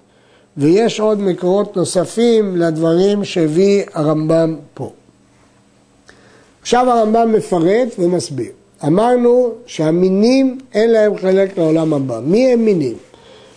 ויש 0.56 1.00
עוד 1.00 1.20
מקורות 1.20 1.76
נוספים 1.76 2.56
לדברים 2.56 3.24
שהביא 3.24 3.82
הרמב"ם 3.94 4.56
פה. 4.74 4.90
עכשיו 6.64 6.90
הרמב"ם 6.90 7.32
מפרט 7.32 7.88
ומסביר. 7.98 8.50
אמרנו 8.86 9.52
שהמינים 9.66 10.58
אין 10.74 10.90
להם 10.90 11.18
חלק 11.18 11.58
לעולם 11.58 11.94
הבא. 11.94 12.20
מי 12.24 12.52
הם 12.52 12.64
מינים? 12.64 12.96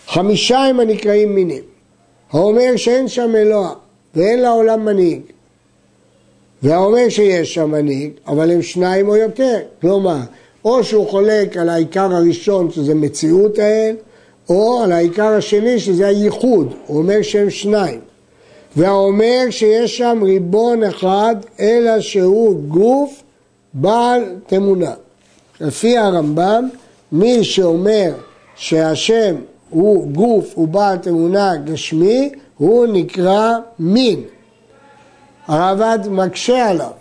חמישה 0.08 0.60
הם 0.60 0.80
הנקראים 0.80 1.36
מינים. 1.36 1.64
האומר 2.32 2.76
שאין 2.76 3.08
שם 3.08 3.36
אלוה 3.36 3.74
ואין 4.16 4.42
לעולם 4.42 4.86
מנהיג. 4.86 5.22
והאומר 6.64 7.10
שיש 7.10 7.54
שם 7.54 7.72
מנהיג, 7.72 8.12
אבל 8.28 8.52
הם 8.52 8.62
שניים 8.62 9.10
או 9.10 9.16
יותר. 9.16 9.60
כלומר, 9.82 10.20
או 10.66 10.84
שהוא 10.84 11.08
חולק 11.08 11.58
על 11.58 11.70
העיקר 11.70 12.16
הראשון 12.16 12.72
שזה 12.72 12.96
מציאות 12.96 13.60
האל, 13.60 13.96
או 14.50 14.82
על 14.84 14.92
העיקר 14.92 15.28
השני 15.34 15.80
שזה 15.80 16.08
הייחוד, 16.08 16.74
הוא 16.88 16.98
אומר 16.98 17.22
שהם 17.22 17.50
שניים. 17.50 18.00
והאומר 18.78 19.46
שיש 19.50 19.98
שם 19.98 20.20
ריבון 20.24 20.84
אחד, 20.84 21.36
אלא 21.60 22.00
שהוא 22.00 22.60
גוף 22.68 23.24
בעל 23.74 24.24
תמונה. 24.48 24.94
לפי 25.62 25.98
הרמב"ם, 25.98 26.70
מי 27.12 27.44
שאומר 27.44 28.14
שהשם 28.56 29.36
הוא 29.70 30.08
גוף, 30.08 30.52
הוא 30.56 30.68
בעל 30.68 30.98
תמונה 30.98 31.56
גשמי, 31.56 32.30
הוא 32.58 32.88
נקרא 32.88 33.54
מין. 33.80 34.22
הרב"ד 35.48 36.00
מקשה 36.12 36.70
עליו 36.70 36.92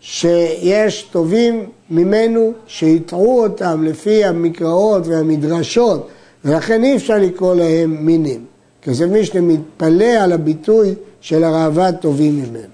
שיש 0.00 1.02
טובים 1.02 1.66
ממנו 1.90 2.52
שהטעו 2.66 3.42
אותם 3.42 3.84
לפי 3.84 4.24
המקראות 4.24 5.06
והמדרשות 5.06 6.08
ולכן 6.44 6.84
אי 6.84 6.96
אפשר 6.96 7.18
לקרוא 7.18 7.54
להם 7.54 7.96
מינים. 8.00 8.44
כזה 8.82 9.06
מי 9.06 9.24
שמתפלא 9.24 10.04
על 10.04 10.32
הביטוי 10.32 10.94
של 11.20 11.44
הראב"ד 11.44 11.92
טובים 12.00 12.36
ממנו. 12.36 12.68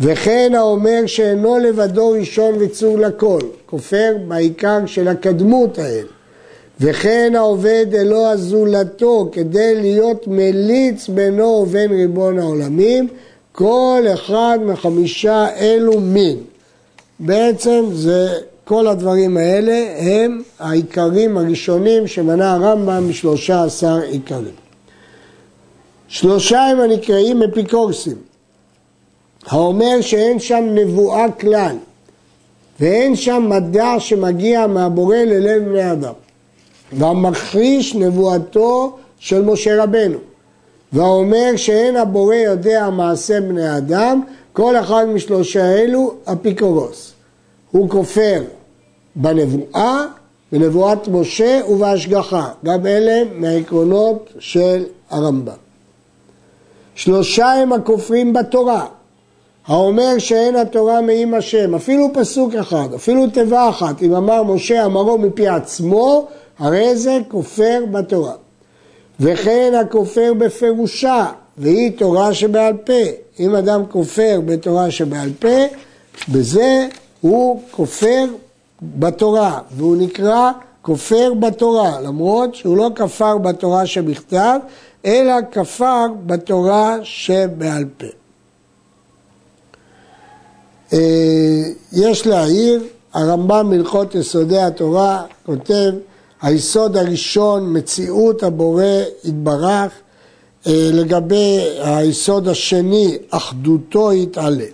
וכן 0.00 0.52
האומר 0.54 1.06
שאינו 1.06 1.58
לבדו 1.58 2.10
ראשון 2.10 2.54
וצור 2.60 2.98
לכל, 2.98 3.40
כופר 3.66 4.16
בעיקר 4.28 4.86
של 4.86 5.08
הקדמות 5.08 5.78
האל. 5.78 6.06
וכן 6.80 7.32
העובד 7.36 7.86
אלוה 7.94 8.36
זולתו 8.36 9.28
כדי 9.32 9.74
להיות 9.74 10.26
מליץ 10.26 11.08
בינו 11.08 11.44
ובין 11.44 11.92
ריבון 11.92 12.38
העולמים, 12.38 13.08
כל 13.52 14.02
אחד 14.14 14.58
מחמישה 14.64 15.46
אלו 15.56 16.00
מין. 16.00 16.36
בעצם 17.20 17.84
זה, 17.92 18.28
כל 18.64 18.86
הדברים 18.86 19.36
האלה 19.36 19.86
הם 19.98 20.42
העיקרים 20.58 21.38
הראשונים 21.38 22.06
שמנה 22.06 22.52
הרמב"ם 22.52 23.08
משלושה 23.10 23.64
עשר 23.64 24.00
עיקרים. 24.10 24.67
שלושה 26.08 26.60
הם 26.60 26.80
הנקראים 26.80 27.42
אפיקורסים, 27.42 28.16
האומר 29.46 30.00
שאין 30.00 30.38
שם 30.38 30.64
נבואה 30.74 31.32
כלל 31.40 31.76
ואין 32.80 33.16
שם 33.16 33.46
מדע 33.48 33.94
שמגיע 33.98 34.66
מהבורא 34.66 35.16
ללב 35.16 35.64
בני 35.64 35.92
אדם. 35.92 36.12
והמכחיש 36.92 37.94
נבואתו 37.94 38.96
של 39.18 39.42
משה 39.42 39.82
רבנו, 39.82 40.18
והאומר 40.92 41.50
שאין 41.56 41.96
הבורא 41.96 42.34
יודע 42.34 42.90
מעשה 42.90 43.40
בני 43.40 43.76
אדם, 43.76 44.22
כל 44.52 44.76
אחד 44.76 45.04
משלושה 45.04 45.78
אלו 45.78 46.14
אפיקורוס. 46.24 47.12
הוא 47.70 47.90
כופר 47.90 48.42
בנבואה, 49.16 50.04
בנבואת 50.52 51.08
משה 51.08 51.60
ובהשגחה, 51.68 52.48
גם 52.64 52.86
אלה 52.86 53.22
מהעקרונות 53.34 54.32
של 54.38 54.84
הרמב"ם. 55.10 55.67
שלושה 56.98 57.52
הם 57.52 57.72
הכופרים 57.72 58.32
בתורה, 58.32 58.86
האומר 59.66 60.18
שאין 60.18 60.56
התורה 60.56 61.00
מעם 61.00 61.34
השם, 61.34 61.74
אפילו 61.74 62.08
פסוק 62.14 62.54
אחד, 62.54 62.88
אפילו 62.94 63.26
תיבה 63.26 63.68
אחת, 63.68 64.02
אם 64.02 64.14
אמר 64.14 64.42
משה 64.42 64.84
אמרו 64.84 65.18
מפי 65.18 65.48
עצמו, 65.48 66.26
הרי 66.58 66.96
זה 66.96 67.18
כופר 67.28 67.84
בתורה. 67.90 68.32
וכן 69.20 69.72
הכופר 69.80 70.32
בפירושה, 70.38 71.26
והיא 71.58 71.98
תורה 71.98 72.34
שבעל 72.34 72.76
פה. 72.76 73.02
אם 73.40 73.54
אדם 73.54 73.82
כופר 73.86 74.40
בתורה 74.44 74.90
שבעל 74.90 75.30
פה, 75.38 75.64
בזה 76.28 76.86
הוא 77.20 77.62
כופר 77.70 78.24
בתורה, 78.82 79.58
והוא 79.76 79.96
נקרא 79.96 80.50
כופר 80.82 81.34
בתורה, 81.34 82.00
למרות 82.00 82.54
שהוא 82.54 82.76
לא 82.76 82.90
כפר 82.94 83.38
בתורה 83.38 83.86
שבכתב, 83.86 84.58
אלא 85.04 85.34
כפר 85.52 86.06
בתורה 86.26 86.96
שבעל 87.02 87.84
פה. 87.98 88.06
אה, 90.92 91.62
יש 91.92 92.26
להעיר, 92.26 92.82
הרמב"ם 93.12 93.70
מלכות 93.70 94.14
יסודי 94.14 94.58
התורה 94.58 95.22
כותב 95.46 95.92
היסוד 96.42 96.96
הראשון, 96.96 97.76
מציאות 97.76 98.42
הבורא 98.42 98.84
יתברך, 99.24 99.92
אה, 100.66 100.90
לגבי 100.92 101.58
היסוד 101.82 102.48
השני, 102.48 103.18
אחדותו 103.30 104.12
יתעלה. 104.12 104.64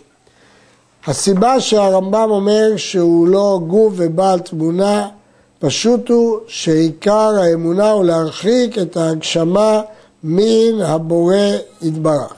הסיבה 1.06 1.60
שהרמב"ם 1.60 2.30
אומר 2.30 2.76
שהוא 2.76 3.28
לא 3.28 3.60
גוף 3.66 3.92
ובעל 3.96 4.38
תמונה, 4.38 5.08
פשוט 5.58 6.08
הוא 6.08 6.38
שעיקר 6.46 7.34
האמונה 7.42 7.90
הוא 7.90 8.04
להרחיק 8.04 8.78
את 8.78 8.96
ההגשמה 8.96 9.82
מן 10.24 10.80
הבורא 10.80 11.36
יתברך. 11.82 12.34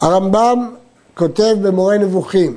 הרמב"ם 0.00 0.74
כותב 1.14 1.56
במורה 1.62 1.98
נבוכים, 1.98 2.56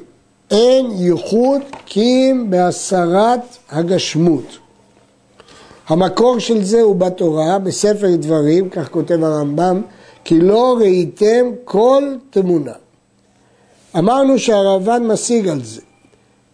אין 0.51 0.91
ייחוד 0.91 1.61
כי 1.85 2.01
אם 2.01 2.45
בהסרת 2.49 3.39
הגשמות. 3.69 4.57
המקור 5.87 6.39
של 6.39 6.63
זה 6.63 6.81
הוא 6.81 6.95
בתורה, 6.95 7.59
בספר 7.59 8.15
דברים, 8.15 8.69
כך 8.69 8.89
כותב 8.89 9.23
הרמב"ם, 9.23 9.81
כי 10.23 10.39
לא 10.39 10.77
ראיתם 10.79 11.45
כל 11.65 12.03
תמונה. 12.29 12.73
אמרנו 13.97 14.39
שהרמב"ן 14.39 15.07
משיג 15.07 15.47
על 15.47 15.63
זה, 15.63 15.81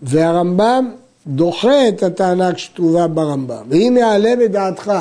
והרמב"ם 0.01 0.91
דוחה 1.27 1.87
את 1.87 2.03
הטענה 2.03 2.57
שכתובה 2.57 3.07
ברמב"ם. 3.07 3.63
ואם 3.69 3.97
יעלה 3.99 4.33
בדעתך 4.39 4.91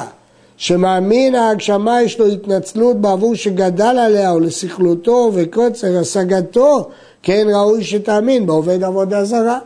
שמאמין 0.57 1.35
ההגשמה 1.35 2.03
יש 2.03 2.19
לו 2.19 2.27
התנצלות 2.27 3.01
בעבור 3.01 3.35
שגדל 3.35 3.85
עליה 3.85 4.31
או 4.31 4.40
לסכלותו 4.40 5.31
וקוצר 5.35 5.99
השגתו, 5.99 6.88
כן 7.23 7.47
ראוי 7.55 7.85
שתאמין 7.85 8.47
בעובד 8.47 8.85
עבודה 8.85 9.25
זרה. 9.25 9.59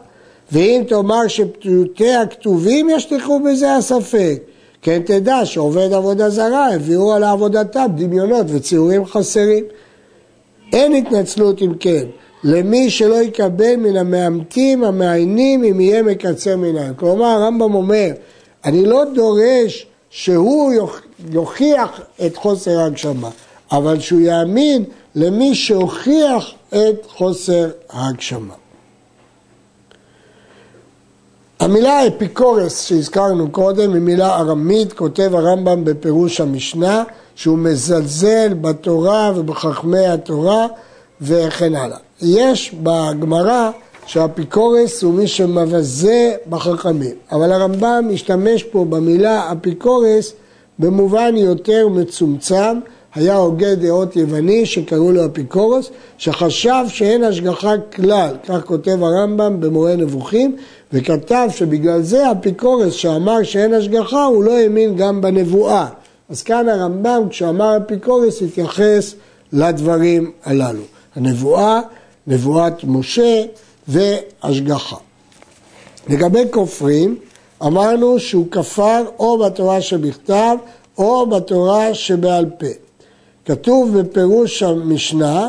ואם 0.52 0.82
תאמר 0.88 1.28
שפתותי 1.28 2.14
הכתובים 2.14 2.90
ישליכו 2.90 3.40
בזה 3.40 3.74
הספק, 3.74 4.42
כן 4.82 5.02
תדע 5.04 5.44
שעובד 5.44 5.92
עבודה 5.92 6.30
זרה 6.30 6.74
הביאו 6.74 7.12
על 7.12 7.24
עבודתם 7.24 7.86
דמיונות 7.94 8.46
וציורים 8.48 9.04
חסרים. 9.06 9.64
אין 10.72 10.92
התנצלות 10.92 11.62
אם 11.62 11.72
כן, 11.80 12.04
למי 12.44 12.90
שלא 12.90 13.22
יקבל 13.22 13.76
מן 13.76 13.96
המאמתים 13.96 14.84
המעיינים 14.84 15.64
אם 15.64 15.80
יהיה 15.80 16.02
מקצר 16.02 16.56
מנהם. 16.56 16.94
כלומר 16.94 17.26
הרמב"ם 17.26 17.74
אומר, 17.74 18.10
אני 18.64 18.86
לא 18.86 19.04
דורש 19.14 19.86
שהוא 20.10 20.72
יוכיח 21.30 22.00
את 22.26 22.36
חוסר 22.36 22.80
ההגשמה, 22.80 23.28
אבל 23.72 24.00
שהוא 24.00 24.20
יאמין 24.20 24.84
למי 25.14 25.54
שהוכיח 25.54 26.50
את 26.68 27.06
חוסר 27.08 27.70
ההגשמה. 27.90 28.54
המילה 31.60 32.06
אפיקורס 32.06 32.86
שהזכרנו 32.86 33.50
קודם 33.50 33.92
היא 33.94 34.02
מילה 34.02 34.36
ארמית, 34.36 34.92
כותב 34.92 35.34
הרמב"ם 35.34 35.84
בפירוש 35.84 36.40
המשנה, 36.40 37.04
שהוא 37.34 37.58
מזלזל 37.58 38.54
בתורה 38.54 39.32
ובחכמי 39.36 40.06
התורה 40.06 40.66
וכן 41.20 41.74
הלאה. 41.74 41.98
יש 42.22 42.74
בגמרא 42.82 43.70
שהאפיקורס 44.10 45.02
הוא 45.02 45.14
מי 45.14 45.26
שמבזה 45.26 46.34
בחכמים, 46.48 47.14
אבל 47.32 47.52
הרמב"ם 47.52 48.04
משתמש 48.10 48.62
פה 48.62 48.84
במילה 48.84 49.52
אפיקורס 49.52 50.32
במובן 50.78 51.36
יותר 51.36 51.88
מצומצם, 51.88 52.78
היה 53.14 53.36
הוגה 53.36 53.74
דעות 53.74 54.16
יווני 54.16 54.66
שקראו 54.66 55.12
לו 55.12 55.26
אפיקורוס, 55.26 55.90
שחשב 56.18 56.84
שאין 56.88 57.24
השגחה 57.24 57.74
כלל, 57.94 58.36
כך 58.46 58.64
כותב 58.64 59.02
הרמב"ם 59.02 59.60
במורה 59.60 59.96
נבוכים, 59.96 60.56
וכתב 60.92 61.48
שבגלל 61.54 62.02
זה 62.02 62.32
אפיקורס 62.32 62.92
שאמר 62.92 63.42
שאין 63.42 63.74
השגחה, 63.74 64.24
הוא 64.24 64.44
לא 64.44 64.56
האמין 64.56 64.96
גם 64.96 65.20
בנבואה. 65.20 65.86
אז 66.28 66.42
כאן 66.42 66.68
הרמב"ם, 66.68 67.22
כשאמר 67.30 67.76
אפיקורס, 67.76 68.42
התייחס 68.42 69.14
לדברים 69.52 70.30
הללו. 70.44 70.82
הנבואה, 71.16 71.80
נבואת 72.26 72.84
משה 72.84 73.42
והשגחה. 73.90 74.96
לגבי 76.08 76.42
כופרים, 76.50 77.16
אמרנו 77.62 78.18
שהוא 78.18 78.46
כפר 78.50 79.02
או 79.18 79.38
בתורה 79.38 79.80
שבכתב 79.80 80.56
או 80.98 81.26
בתורה 81.26 81.94
שבעל 81.94 82.46
פה. 82.58 82.66
כתוב 83.44 83.98
בפירוש 83.98 84.62
המשנה, 84.62 85.48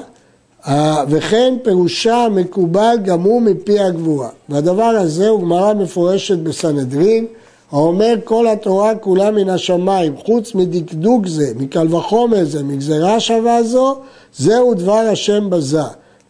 וכן 1.07 1.53
פירושה 1.63 2.27
מקובל 2.31 2.97
גם 3.05 3.21
הוא 3.21 3.41
מפי 3.41 3.79
הגבורה. 3.79 4.29
והדבר 4.49 4.83
הזה 4.83 5.29
הוא 5.29 5.41
גמרא 5.41 5.73
מפורשת 5.73 6.37
בסנהדרין, 6.37 7.25
האומר 7.71 8.15
כל 8.23 8.47
התורה 8.47 8.95
כולה 8.95 9.31
מן 9.31 9.49
השמיים, 9.49 10.17
חוץ 10.17 10.55
מדקדוק 10.55 11.27
זה, 11.27 11.51
מקל 11.55 11.95
וחומר 11.95 12.45
זה, 12.45 12.63
מגזרה 12.63 13.19
שווה 13.19 13.63
זו, 13.63 13.97
זהו 14.37 14.73
דבר 14.73 14.93
השם 15.11 15.49
בזה. 15.49 15.81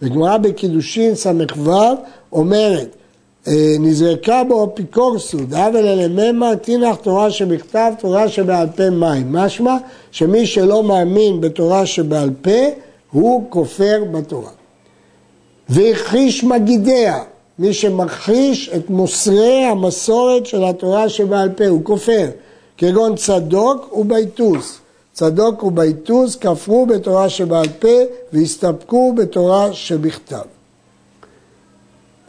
וגמרא 0.02 0.38
בקידושין 0.38 1.16
ס"ו 1.16 1.72
אומרת, 2.32 2.96
אה, 3.48 3.76
נזרקה 3.80 4.44
בו 4.44 4.66
אפיקורסו, 4.66 5.38
דאבל 5.38 5.88
אלממה, 5.88 6.56
תינח 6.56 6.96
תורה 6.96 7.32
שבכתב, 7.32 7.92
תורה 8.00 8.30
שבעל 8.30 8.68
פה 8.76 8.90
מים. 8.90 9.34
משמע 9.34 9.78
שמי 10.12 10.46
שלא 10.46 10.84
מאמין 10.84 11.42
בתורה 11.42 11.86
שבעל 11.86 12.30
פה, 12.42 12.60
הוא 13.12 13.44
כופר 13.50 14.04
בתורה. 14.12 14.52
והכחיש 15.70 16.44
מגידיה, 16.44 17.20
מי 17.60 17.74
שמכחיש 17.74 18.70
את 18.76 18.90
מוסרי 18.90 19.64
המסורת 19.64 20.46
של 20.46 20.64
התורה 20.64 21.10
שבעל 21.10 21.50
פה, 21.50 21.68
הוא 21.68 21.84
כופר, 21.84 22.30
כגון 22.78 23.16
צדוק 23.16 23.94
ובייטוס. 23.94 24.80
צדוק 25.13 25.63
ובייטוס 25.63 26.36
כפרו 26.36 26.86
בתורה 26.86 27.30
שבעל 27.30 27.67
פה 27.80 27.97
והסתפקו 28.34 29.13
בתורה 29.17 29.74
שבכתב. 29.74 30.41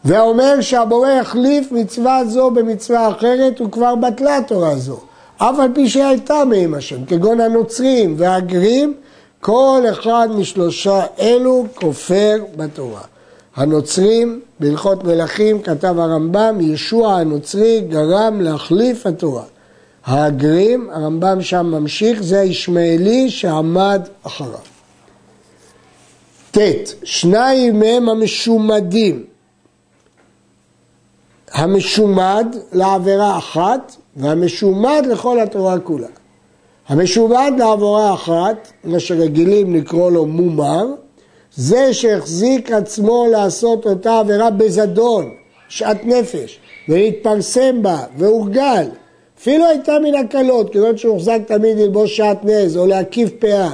והאומר 0.05 0.61
שהבורא 0.61 1.11
יחליף 1.11 1.73
מצווה 1.73 2.25
זו 2.25 2.51
במצווה 2.51 3.09
אחרת, 3.09 3.59
הוא 3.59 3.71
כבר 3.71 3.95
בטלה 3.95 4.39
תורה 4.47 4.77
זו. 4.77 5.01
אף 5.37 5.59
על 5.59 5.69
פי 5.75 5.89
שהייתה 5.89 6.45
מהם 6.45 6.75
השם, 6.75 7.05
כגון 7.05 7.41
הנוצרים 7.41 8.15
והגרים, 8.19 8.95
כל 9.41 9.83
אחד 9.91 10.29
משלושה 10.39 11.03
אלו 11.19 11.67
כופר 11.75 12.37
בתורה. 12.57 13.01
הנוצרים, 13.57 14.41
בהלכות 14.61 15.05
מלכים, 15.05 15.63
כתב 15.63 15.99
הרמב"ם, 15.99 16.59
ישוע 16.61 17.15
הנוצרי 17.15 17.81
גרם 17.81 18.41
להחליף 18.41 19.07
התורה. 19.07 19.45
הגרים, 20.07 20.91
הרמב"ם 20.91 21.43
שם 21.43 21.67
ממשיך, 21.67 22.23
זה 22.23 22.41
הישמעאלי 22.41 23.31
שעמד 23.31 24.09
אחריו. 24.23 24.59
ט. 26.51 26.59
שניים 27.05 27.81
מהם 27.81 28.09
המשומדים, 28.09 29.25
המשומד 31.53 32.47
לעבירה 32.73 33.39
אחת 33.39 33.97
והמשומד 34.17 35.07
לכל 35.11 35.41
התורה 35.41 35.79
כולה. 35.79 36.07
המשומד 36.89 37.53
לעבירה 37.59 38.15
אחת, 38.15 38.73
מה 38.85 39.01
שרגילים 39.01 39.75
לקרוא 39.75 40.11
לו 40.11 40.27
מומר, 40.27 40.87
זה 41.55 41.95
שהחזיק 41.95 42.73
עצמו 42.73 43.27
לעשות 43.31 43.87
אותה 43.87 44.19
עבירה 44.19 44.51
בזדון, 44.51 45.31
שאט 45.69 45.99
נפש, 46.05 46.59
והתפרסם 46.89 47.83
בה 47.83 47.99
והורגל, 48.17 48.89
אפילו 49.43 49.67
הייתה 49.67 49.99
מן 49.99 50.15
הקלות, 50.15 50.73
כיוון 50.73 50.97
שהוחזק 50.97 51.39
תמיד 51.47 51.79
ללבוש 51.79 52.17
שעט 52.17 52.39
נז 52.45 52.77
או 52.77 52.87
להקיף 52.87 53.31
פאה, 53.39 53.71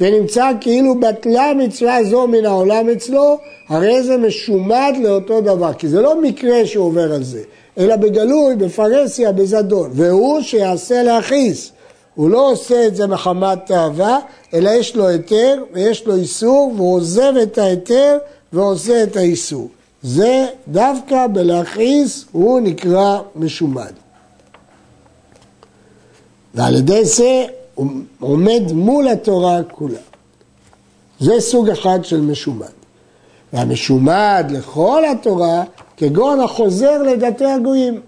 ונמצא 0.00 0.50
כאילו 0.60 1.00
בטלה 1.00 1.52
מצווה 1.54 2.04
זו 2.04 2.26
מן 2.26 2.44
העולם 2.46 2.88
אצלו, 2.88 3.38
הרי 3.68 4.02
זה 4.02 4.16
משומד 4.16 4.94
לאותו 5.02 5.40
דבר, 5.40 5.72
כי 5.72 5.88
זה 5.88 6.00
לא 6.00 6.20
מקרה 6.20 6.66
שהוא 6.66 6.86
עובר 6.86 7.12
על 7.12 7.22
זה, 7.22 7.40
אלא 7.78 7.96
בגלוי, 7.96 8.56
בפרהסיה, 8.56 9.32
בזדון, 9.32 9.90
והוא 9.92 10.40
שיעשה 10.40 11.02
להכעיס. 11.02 11.72
הוא 12.14 12.30
לא 12.30 12.50
עושה 12.50 12.86
את 12.86 12.96
זה 12.96 13.06
מחמת 13.06 13.58
תאווה, 13.66 14.18
אלא 14.54 14.70
יש 14.70 14.96
לו 14.96 15.08
היתר 15.08 15.62
ויש 15.72 16.06
לו 16.06 16.14
איסור, 16.14 16.72
והוא 16.76 16.94
עוזב 16.94 17.32
את 17.42 17.58
ההיתר 17.58 18.18
ועושה 18.52 19.02
את 19.02 19.16
האיסור. 19.16 19.68
זה 20.02 20.46
דווקא 20.68 21.26
בלהכעיס 21.26 22.24
הוא 22.32 22.60
נקרא 22.60 23.18
משומד. 23.36 23.92
ועל 26.54 26.76
ידי 26.76 27.04
זה 27.04 27.44
הוא 27.74 27.90
עומד 28.20 28.62
מול 28.72 29.08
התורה 29.08 29.62
כולה. 29.62 29.98
זה 31.20 31.40
סוג 31.40 31.70
אחד 31.70 32.04
של 32.04 32.20
משומד. 32.20 32.66
והמשומד 33.52 34.46
לכל 34.50 35.02
התורה, 35.12 35.64
כגון 35.96 36.40
החוזר 36.40 37.02
לדתי 37.02 37.44
הגויים. 37.44 38.00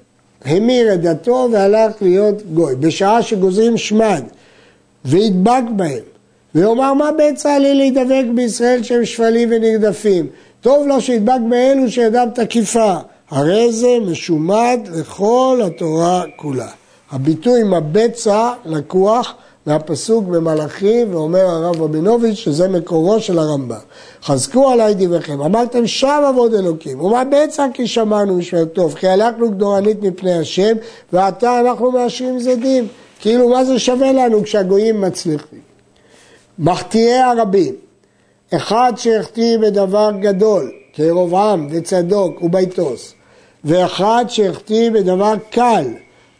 המיר 0.44 0.94
את 0.94 1.00
דתו 1.00 1.48
והלך 1.52 1.92
להיות 2.00 2.42
גוי. 2.54 2.74
בשעה 2.74 3.22
שגוזרים 3.22 3.76
שמד 3.76 4.22
וידבק 5.04 5.62
בהם, 5.76 6.02
ויאמר 6.54 6.94
מה 6.94 7.12
בעצה 7.12 7.58
לי 7.58 7.74
להידבק 7.74 8.24
בישראל 8.34 8.82
שהם 8.82 9.04
שפלים 9.04 9.48
ונרדפים. 9.52 10.26
טוב 10.60 10.86
לו 10.86 11.00
שידבק 11.00 11.40
באלו 11.48 11.90
שידם 11.90 12.28
תקיפה. 12.34 12.94
הרי 13.30 13.72
זה 13.72 13.88
משומד 14.06 14.80
לכל 14.92 15.60
התורה 15.66 16.22
כולה. 16.36 16.68
הביטוי 17.14 17.62
מבצע 17.62 18.52
לקוח 18.64 19.34
מהפסוק 19.66 20.24
במלאכי, 20.24 21.04
ואומר 21.10 21.40
הרב 21.40 21.82
רבינוביץ' 21.82 22.34
שזה 22.34 22.68
מקורו 22.68 23.20
של 23.20 23.38
הרמב"ם. 23.38 23.76
חזקו 24.22 24.70
עליי 24.70 24.94
דבריכם, 24.94 25.40
אמרתם 25.40 25.86
שם 25.86 26.22
עבוד 26.28 26.54
אלוקים, 26.54 27.00
ומה 27.00 27.22
בצע 27.24 27.66
כי 27.74 27.86
שמענו 27.86 28.36
משמע 28.36 28.64
טוב, 28.64 28.94
כי 28.94 29.08
הלכנו 29.08 29.50
גדורנית 29.50 30.02
מפני 30.02 30.38
השם, 30.38 30.76
ועתה 31.12 31.60
אנחנו 31.60 31.92
מאשרים 31.92 32.40
זדים. 32.40 32.88
כאילו 33.20 33.48
מה 33.48 33.64
זה 33.64 33.78
שווה 33.78 34.12
לנו 34.12 34.42
כשהגויים 34.42 35.00
מצליחים? 35.00 35.60
מחטיאי 36.58 37.18
הרבים, 37.18 37.74
אחד 38.54 38.92
שהחטיא 38.96 39.58
בדבר 39.58 40.10
גדול, 40.20 40.72
כירובעם 40.92 41.68
וצדוק 41.70 42.42
וביתוס, 42.42 43.14
ואחד 43.64 44.24
שהחטיא 44.28 44.90
בדבר 44.90 45.34
קל, 45.50 45.84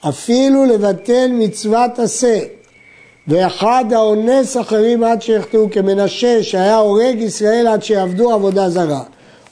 אפילו 0.08 0.64
לבטל 0.64 1.28
מצוות 1.32 1.98
עשה, 1.98 2.38
ואחד 3.28 3.84
האונס 3.92 4.56
אחרים 4.56 5.04
עד 5.04 5.22
שיחטאו 5.22 5.70
כמנשה 5.70 6.42
שהיה 6.42 6.76
הורג 6.76 7.16
ישראל 7.18 7.66
עד 7.66 7.82
שיעבדו 7.82 8.30
עבודה 8.30 8.70
זרה, 8.70 9.02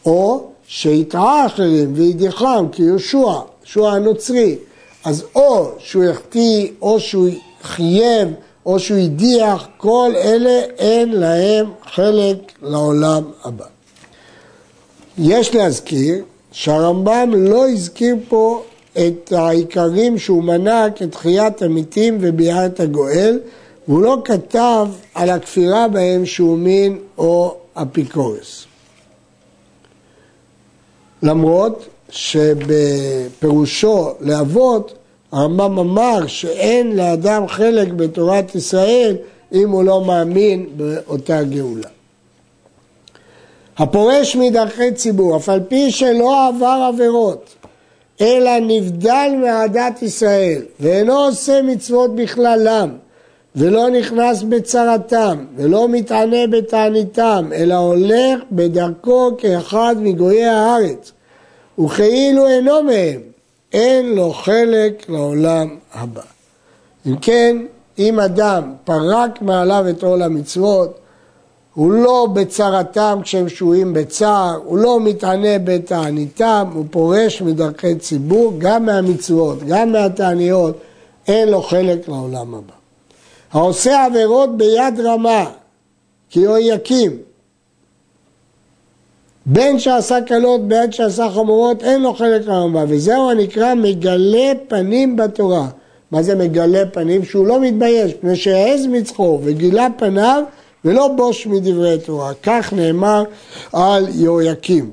או 0.07 0.47
שהטעה 0.67 1.47
אחרים 1.47 1.93
והדיחם 1.97 2.67
כיהושע, 2.73 3.19
יהושע 3.19 3.88
הנוצרי, 3.88 4.57
אז 5.05 5.25
או 5.35 5.71
שהוא 5.79 6.05
יחטיא 6.05 6.69
או 6.83 7.01
שהוא 7.01 7.29
חייב 7.62 8.29
או 8.67 8.79
שהוא 8.79 8.99
הדיח, 8.99 9.69
כל 9.77 10.12
אלה 10.17 10.61
אין 10.79 11.12
להם 11.12 11.67
חלק 11.95 12.38
לעולם 12.62 13.23
הבא. 13.45 13.65
יש 15.19 15.55
להזכיר 15.55 16.25
שהרמב"ם 16.53 17.31
לא 17.35 17.69
הזכיר 17.69 18.17
פה 18.29 18.62
את 18.98 19.33
העיקרים 19.33 20.18
שהוא 20.18 20.44
מנה 20.44 20.87
כתחיית 20.96 21.62
המתים 21.62 22.18
וביאת 22.20 22.81
הגואל, 22.81 23.40
והוא 23.88 24.02
לא 24.02 24.22
כתב 24.24 24.88
על 25.14 25.31
הכפירה 25.31 25.88
בהם 25.88 26.26
שהוא 26.26 26.59
מין 26.59 26.98
או 27.18 27.57
אפיקורס. 27.74 28.64
למרות 31.22 31.88
שבפירושו 32.11 34.11
לאבות 34.20 34.94
הרמב"ם 35.33 35.78
אמר 35.78 36.26
שאין 36.26 36.96
לאדם 36.96 37.48
חלק 37.48 37.88
בתורת 37.88 38.55
ישראל 38.55 39.16
אם 39.52 39.70
הוא 39.70 39.85
לא 39.85 40.05
מאמין 40.05 40.66
באותה 40.76 41.42
גאולה. 41.42 41.88
הפורש 43.78 44.37
מדרכי 44.37 44.92
ציבור, 44.92 45.37
אף 45.37 45.48
על 45.48 45.61
פי 45.68 45.90
שלא 45.90 46.48
עבר 46.48 46.90
עבירות, 46.94 47.55
אלא 48.20 48.51
נבדל 48.61 49.31
מעדת 49.42 50.03
ישראל, 50.03 50.62
ואינו 50.81 51.14
עושה 51.14 51.62
מצוות 51.62 52.14
בכללם, 52.14 52.90
ולא 53.57 53.90
נכנס 53.90 54.42
בצרתם, 54.42 55.44
ולא 55.57 55.88
מתענה 55.88 56.46
בתעניתם, 56.46 57.51
אלא 57.55 57.75
הולך 57.75 58.40
בדרכו 58.53 59.31
כאחד 59.38 59.96
מגויי 59.98 60.44
הארץ, 60.44 61.12
וכאילו 61.79 62.48
אינו 62.48 62.83
מהם, 62.83 63.20
אין 63.72 64.14
לו 64.14 64.33
חלק 64.33 65.09
לעולם 65.09 65.77
הבא. 65.94 66.22
אם 67.07 67.16
כן, 67.16 67.57
אם 67.98 68.20
אדם 68.20 68.72
פרק 68.85 69.42
מעליו 69.42 69.85
את 69.90 70.03
עול 70.03 70.22
המצוות, 70.22 70.98
הוא 71.75 71.93
לא 71.93 72.29
בצרתם 72.33 73.19
כשהם 73.23 73.49
שוהים 73.49 73.93
בצער, 73.93 74.61
הוא 74.65 74.79
לא 74.79 75.01
מתענה 75.01 75.59
בתעניתם, 75.65 76.71
הוא 76.75 76.85
פורש 76.91 77.43
מדרכי 77.43 77.95
ציבור, 77.95 78.53
גם 78.59 78.87
מהמצוות, 78.87 79.59
גם 79.67 79.93
מהתעניות, 79.93 80.77
אין 81.29 81.49
לו 81.49 81.63
חלק 81.63 82.09
לעולם 82.09 82.55
הבא. 82.55 82.75
העושה 83.53 84.05
עבירות 84.05 84.57
ביד 84.57 85.01
רמה, 85.05 85.51
כי 86.31 86.45
הוא 86.45 86.59
יקים, 86.59 87.11
בין 89.47 89.79
שעשה 89.79 90.21
קלות 90.27 90.69
בין 90.69 90.93
שעשה 90.93 91.31
חמורות, 91.31 91.83
אין 91.83 92.03
לו 92.03 92.15
חלק 92.15 92.47
לעולם 92.47 92.77
הבא, 92.77 92.93
וזהו 92.93 93.31
הנקרא 93.31 93.75
מגלה 93.75 94.53
פנים 94.69 95.17
בתורה. 95.17 95.67
מה 96.11 96.23
זה 96.23 96.35
מגלה 96.35 96.87
פנים? 96.93 97.25
שהוא 97.25 97.47
לא 97.47 97.61
מתבייש, 97.61 98.13
מפני 98.13 98.37
שהעז 98.37 98.87
מצחו 98.87 99.41
וגילה 99.43 99.87
פניו 99.97 100.43
ולא 100.85 101.09
בוש 101.09 101.47
מדברי 101.47 101.99
תורה. 101.99 102.33
כך 102.42 102.73
נאמר 102.73 103.25
על 103.73 104.07
יהויקים. 104.14 104.90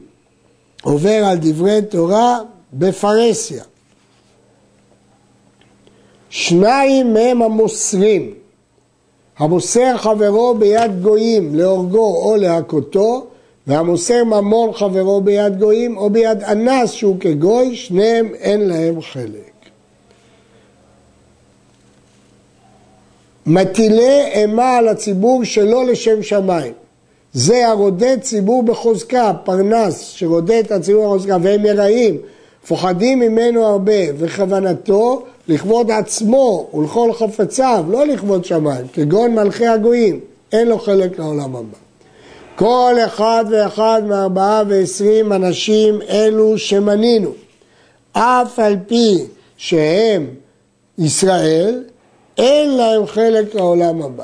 עובר 0.84 1.25
על 1.25 1.38
דברי 1.41 1.82
תורה 1.82 2.39
בפרהסיה. 2.73 3.63
שניים 6.30 7.13
מהם 7.13 7.41
המוסרים. 7.41 8.34
המוסר 9.38 9.97
חברו 9.97 10.56
ביד 10.56 11.02
גויים 11.02 11.56
להורגו 11.56 12.15
או 12.23 12.36
להכותו, 12.36 13.28
והמוסר 13.67 14.23
ממון 14.23 14.73
חברו 14.73 15.21
ביד 15.21 15.60
גויים 15.60 15.97
או 15.97 16.10
ביד 16.10 16.43
אנס 16.43 16.91
שהוא 16.91 17.19
כגוי, 17.19 17.75
שניהם 17.75 18.36
אין 18.36 18.62
להם 18.62 19.02
חלק. 19.02 19.59
מטילי 23.51 24.21
אימה 24.33 24.77
על 24.77 24.88
הציבור 24.88 25.43
שלא 25.43 25.85
לשם 25.85 26.23
שמיים. 26.23 26.73
זה 27.33 27.67
הרודד 27.67 28.17
ציבור 28.21 28.63
בחוזקה, 28.63 29.33
פרנס 29.43 30.09
שרודד 30.09 30.63
את 30.65 30.71
הציבור 30.71 31.05
בחוזקה, 31.05 31.38
והם 31.41 31.65
יראים, 31.65 32.17
פוחדים 32.67 33.19
ממנו 33.19 33.65
הרבה, 33.65 33.93
וכוונתו 34.17 35.23
לכבוד 35.47 35.91
עצמו 35.91 36.69
ולכל 36.73 37.13
חפציו, 37.13 37.85
לא 37.89 38.05
לכבוד 38.05 38.45
שמיים, 38.45 38.85
כגון 38.93 39.35
מלכי 39.35 39.67
הגויים, 39.67 40.19
אין 40.51 40.67
לו 40.67 40.79
חלק 40.79 41.19
לעולם 41.19 41.55
הבא. 41.55 41.77
כל 42.55 42.93
אחד 43.05 43.45
ואחד 43.51 44.01
מארבעה 44.07 44.63
ועשרים 44.67 45.33
אנשים 45.33 45.99
אלו 46.09 46.57
שמנינו, 46.57 47.29
אף 48.13 48.59
על 48.59 48.75
פי 48.88 49.17
שהם 49.57 50.27
ישראל, 50.97 51.83
אין 52.39 52.78
להם 52.78 53.08
חלק 53.08 53.56
לעולם 53.56 54.02
הבא. 54.02 54.23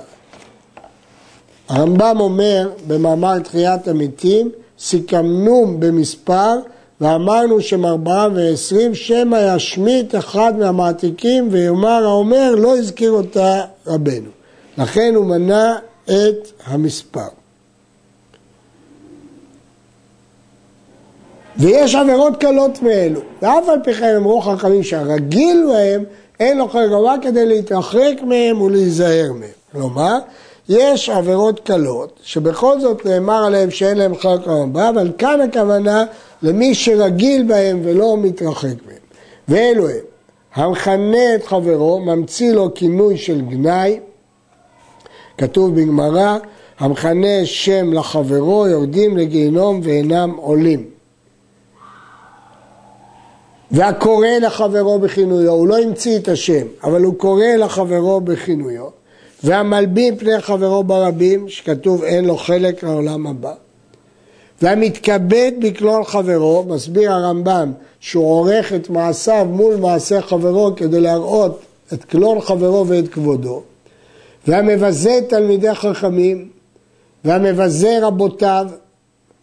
הרמב"ם 1.69 2.17
אומר 2.19 2.69
במאמר 2.88 3.39
תחיית 3.39 3.88
המתים, 3.88 4.51
סיכמנו 4.80 5.75
במספר 5.80 6.60
ואמרנו 7.01 7.62
שהם 7.62 7.86
ארבעה 7.86 8.28
ועשרים, 8.36 8.95
שמא 8.95 9.56
ישמיט 9.56 10.15
אחד 10.15 10.54
מהמעתיקים 10.60 11.47
ויאמר 11.51 12.06
האומר 12.06 12.56
לא 12.56 12.78
הזכיר 12.78 13.12
אותה 13.12 13.62
רבנו. 13.88 14.30
לכן 14.78 15.13
הוא 15.15 15.25
מנה 15.25 15.78
את 16.06 16.51
המספר. 16.65 17.28
ויש 21.58 21.95
עבירות 21.95 22.38
קלות 22.39 22.82
מאלו, 22.82 23.19
ואף 23.41 23.69
על 23.69 23.80
פי 23.84 23.93
כן 23.93 24.15
אמרו 24.15 24.41
חכמים 24.41 24.84
שהרגיל 24.84 25.65
בהם 25.67 26.04
אין 26.39 26.58
לו 26.58 26.67
חלק 26.69 26.91
כדי 27.21 27.45
להתרחק 27.45 28.13
מהם 28.28 28.62
ולהיזהר 28.62 29.32
מהם. 29.34 29.50
כלומר, 29.71 30.17
יש 30.69 31.10
עבירות 31.10 31.60
קלות, 31.60 32.19
שבכל 32.24 32.80
זאת 32.80 33.06
נאמר 33.06 33.45
עליהם 33.45 33.71
שאין 33.71 33.98
להם 33.98 34.15
חלק 34.15 34.48
רבה, 34.48 34.89
אבל 34.89 35.12
כאן 35.17 35.41
הכוונה 35.41 36.06
למי 36.41 36.76
שרגיל 36.76 37.43
בהם 37.43 37.82
ולא 37.84 38.17
מתרחק 38.17 38.76
מהם. 38.88 38.95
ואלו 39.48 39.89
הם, 39.89 39.95
המכנה 40.56 41.36
את 41.36 41.45
חברו, 41.45 42.00
ממציא 42.00 42.52
לו 42.52 42.74
כינוי 42.74 43.17
של 43.17 43.41
גנאי, 43.41 44.00
כתוב 45.38 45.76
בגמרא, 45.76 46.38
המכנה 46.80 47.45
שם 47.45 47.93
לחברו, 47.93 48.67
יורדים 48.67 49.17
לגיהנום 49.17 49.80
ואינם 49.84 50.32
עולים. 50.36 50.94
והקורא 53.71 54.28
לחברו 54.41 54.99
בכינויו, 54.99 55.51
הוא 55.51 55.67
לא 55.67 55.78
המציא 55.78 56.17
את 56.17 56.28
השם, 56.28 56.67
אבל 56.84 57.04
הוא 57.04 57.15
קורא 57.15 57.45
לחברו 57.60 58.21
בכינויו, 58.21 58.88
והמלבין 59.43 60.17
פני 60.17 60.41
חברו 60.41 60.84
ברבים, 60.84 61.49
שכתוב 61.49 62.04
אין 62.04 62.25
לו 62.25 62.38
חלק 62.38 62.84
לעולם 62.84 63.28
הבא, 63.28 63.54
והמתכבד 64.62 65.51
בכלול 65.60 66.04
חברו, 66.04 66.63
מסביר 66.67 67.12
הרמב"ם 67.12 67.71
שהוא 67.99 68.25
עורך 68.25 68.73
את 68.73 68.89
מעשיו 68.89 69.47
מול 69.49 69.75
מעשה 69.75 70.21
חברו 70.21 70.75
כדי 70.75 71.01
להראות 71.01 71.62
את 71.93 72.04
כלול 72.04 72.41
חברו 72.41 72.88
ואת 72.88 73.08
כבודו, 73.08 73.62
והמבזה 74.47 75.17
את 75.17 75.30
תלמידי 75.30 75.75
חכמים, 75.75 76.49
והמבזה 77.25 77.97
רבותיו, 78.01 78.67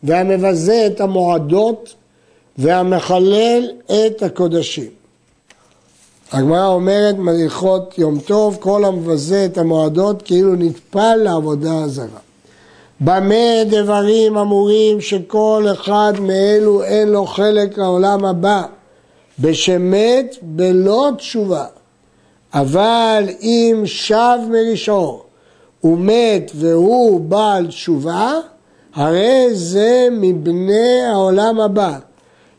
והמבזה 0.02 0.86
את 0.86 1.00
המועדות, 1.00 1.94
והמחלל 2.58 3.70
את 3.84 4.22
הקודשים. 4.22 4.90
הגמרא 6.32 6.66
אומרת 6.66 7.14
מליכות 7.18 7.98
יום 7.98 8.18
טוב, 8.18 8.56
כל 8.60 8.84
המבזה 8.84 9.44
את 9.44 9.58
המועדות 9.58 10.22
כאילו 10.22 10.54
נטפל 10.54 11.16
לעבודה 11.16 11.88
זרה. 11.88 12.18
במה 13.00 13.64
דברים 13.66 14.36
אמורים 14.36 15.00
שכל 15.00 15.66
אחד 15.72 16.12
מאלו 16.20 16.82
אין 16.82 17.08
לו 17.08 17.26
חלק 17.26 17.78
לעולם 17.78 18.24
הבא, 18.24 18.62
בשמת 19.38 20.36
בלא 20.42 21.10
תשובה. 21.16 21.64
אבל 22.54 23.24
אם 23.40 23.82
שב 23.84 24.38
מרשעו 24.50 25.22
ומת 25.84 26.50
והוא 26.54 27.20
בעל 27.20 27.66
תשובה, 27.66 28.32
הרי 28.94 29.48
זה 29.52 30.08
מבני 30.10 31.02
העולם 31.12 31.60
הבא. 31.60 31.98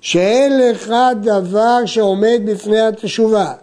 שאין 0.03 0.59
לך 0.59 0.93
דבר 1.21 1.85
שעומד 1.85 2.41
בפני 2.45 2.79
התשובה. 2.79 3.53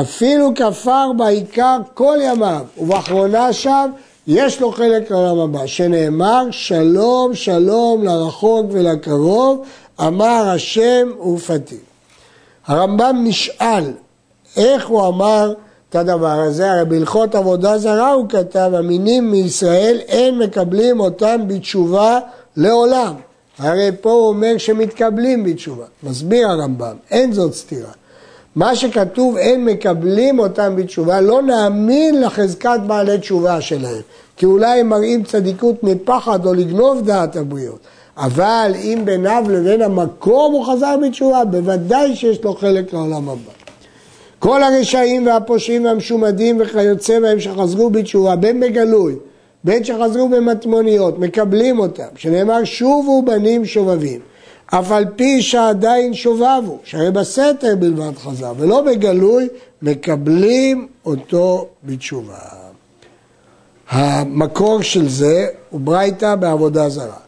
אפילו 0.00 0.54
כפר 0.54 1.12
בעיקר 1.16 1.78
כל 1.94 2.18
ימיו, 2.22 2.60
ובאחרונה 2.78 3.52
שם 3.52 3.90
יש 4.26 4.60
לו 4.60 4.72
חלק 4.72 5.10
לעולם 5.10 5.38
הבא, 5.38 5.66
שנאמר 5.66 6.46
שלום 6.50 7.34
שלום 7.34 8.04
לרחוק 8.04 8.66
ולקרוב, 8.70 9.64
אמר 10.00 10.48
השם 10.48 11.08
ופתי. 11.34 11.78
הרמב"ם 12.66 13.16
נשאל 13.24 13.92
איך 14.56 14.88
הוא 14.88 15.08
אמר 15.08 15.52
את 15.90 15.94
הדבר 15.94 16.40
הזה, 16.40 16.72
הרי 16.72 16.84
בהלכות 16.84 17.34
עבודה 17.34 17.78
זרה 17.78 18.12
הוא 18.12 18.28
כתב, 18.28 18.70
המינים 18.74 19.30
מישראל 19.30 19.98
אין 20.08 20.38
מקבלים 20.38 21.00
אותם 21.00 21.40
בתשובה 21.48 22.18
לעולם. 22.56 23.14
הרי 23.58 23.90
פה 24.00 24.10
הוא 24.10 24.28
אומר 24.28 24.58
שמתקבלים 24.58 25.44
בתשובה. 25.44 25.84
מסביר 26.02 26.48
הרמב"ם, 26.48 26.96
אין 27.10 27.32
זאת 27.32 27.54
סתירה. 27.54 27.92
מה 28.56 28.76
שכתוב 28.76 29.36
אין 29.36 29.64
מקבלים 29.64 30.38
אותם 30.38 30.76
בתשובה, 30.76 31.20
לא 31.20 31.42
נאמין 31.42 32.20
לחזקת 32.20 32.80
בעלי 32.86 33.18
תשובה 33.18 33.60
שלהם, 33.60 34.00
כי 34.36 34.46
אולי 34.46 34.80
הם 34.80 34.88
מראים 34.88 35.24
צדיקות 35.24 35.82
מפחד 35.82 36.46
או 36.46 36.54
לגנוב 36.54 37.06
דעת 37.06 37.36
הבריות. 37.36 37.78
אבל 38.16 38.72
אם 38.76 39.02
ביניו 39.04 39.44
לבין 39.48 39.82
המקום 39.82 40.52
הוא 40.52 40.66
חזר 40.66 40.96
בתשובה, 41.02 41.44
בוודאי 41.44 42.16
שיש 42.16 42.44
לו 42.44 42.54
חלק 42.54 42.92
לעולם 42.92 43.28
הבא. 43.28 43.52
כל 44.38 44.62
הרשעים 44.62 45.26
והפושעים 45.26 45.84
והמשומדים 45.84 46.60
וכיוצא 46.60 47.20
בהם 47.20 47.40
שחזרו 47.40 47.90
בתשובה, 47.90 48.36
בין 48.36 48.60
בגלוי, 48.60 49.14
בין 49.66 49.84
שחזרו 49.84 50.28
במטמוניות, 50.28 51.18
מקבלים 51.18 51.78
אותם, 51.78 52.08
שנאמר 52.16 52.64
שובו 52.64 53.22
בנים 53.22 53.64
שובבים. 53.64 54.20
אף 54.66 54.92
על 54.92 55.04
פי 55.16 55.42
שעדיין 55.42 56.14
שובבו, 56.14 56.78
שהרי 56.84 57.10
בסתר 57.10 57.76
בלבד 57.78 58.16
חזר, 58.16 58.52
ולא 58.56 58.80
בגלוי, 58.80 59.48
מקבלים 59.82 60.86
אותו 61.06 61.68
בתשובה. 61.84 62.38
המקור 63.90 64.82
של 64.82 65.08
זה 65.08 65.46
הוא 65.70 65.80
ברייתא 65.80 66.34
בעבודה 66.34 66.88
זרה. 66.88 67.18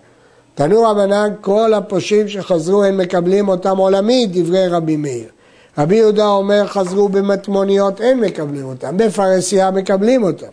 תנו 0.55 0.83
רבנן 0.83 1.33
כל 1.41 1.75
הפושעים 1.75 2.29
שחזרו 2.29 2.85
הם 2.85 2.99
מקבלים 2.99 3.49
אותם 3.49 3.77
עולמית, 3.77 4.33
דברי 4.33 4.69
רבי 4.69 4.97
מאיר. 4.97 5.29
רבי 5.79 5.97
יהודה 5.97 6.27
אומר 6.27 6.67
חזרו 6.67 7.09
במטמוניות 7.09 8.01
אין 8.01 8.21
מקבלים 8.21 8.65
אותם, 8.65 8.97
בפרסיה 8.97 9.71
מקבלים 9.71 10.23
אותם. 10.23 10.47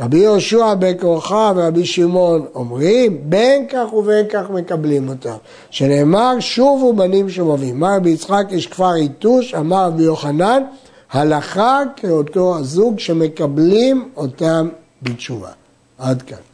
רבי 0.00 0.18
יהושע 0.18 0.74
בן 0.74 0.98
כורחה 1.00 1.52
ורבי 1.56 1.84
שמעון 1.84 2.46
אומרים 2.54 3.18
בין 3.22 3.66
כך 3.68 3.92
ובין 3.92 4.26
כך 4.28 4.50
מקבלים 4.50 5.08
אותם 5.08 5.36
שנאמר 5.70 6.40
שובו 6.40 6.92
בנים 6.92 7.30
שובבים. 7.30 7.84
אמר 7.84 7.96
רבי 7.96 8.10
יצחק 8.10 8.46
יש 8.50 8.66
כפר 8.66 8.96
יתוש 8.96 9.54
אמר 9.54 9.86
רבי 9.86 10.02
יוחנן 10.02 10.62
הלכה 11.12 11.82
כאותו 11.96 12.56
הזוג 12.58 12.98
שמקבלים 12.98 14.08
אותם 14.16 14.68
בתשובה. 15.02 15.50
עד 15.98 16.22
כאן. 16.22 16.53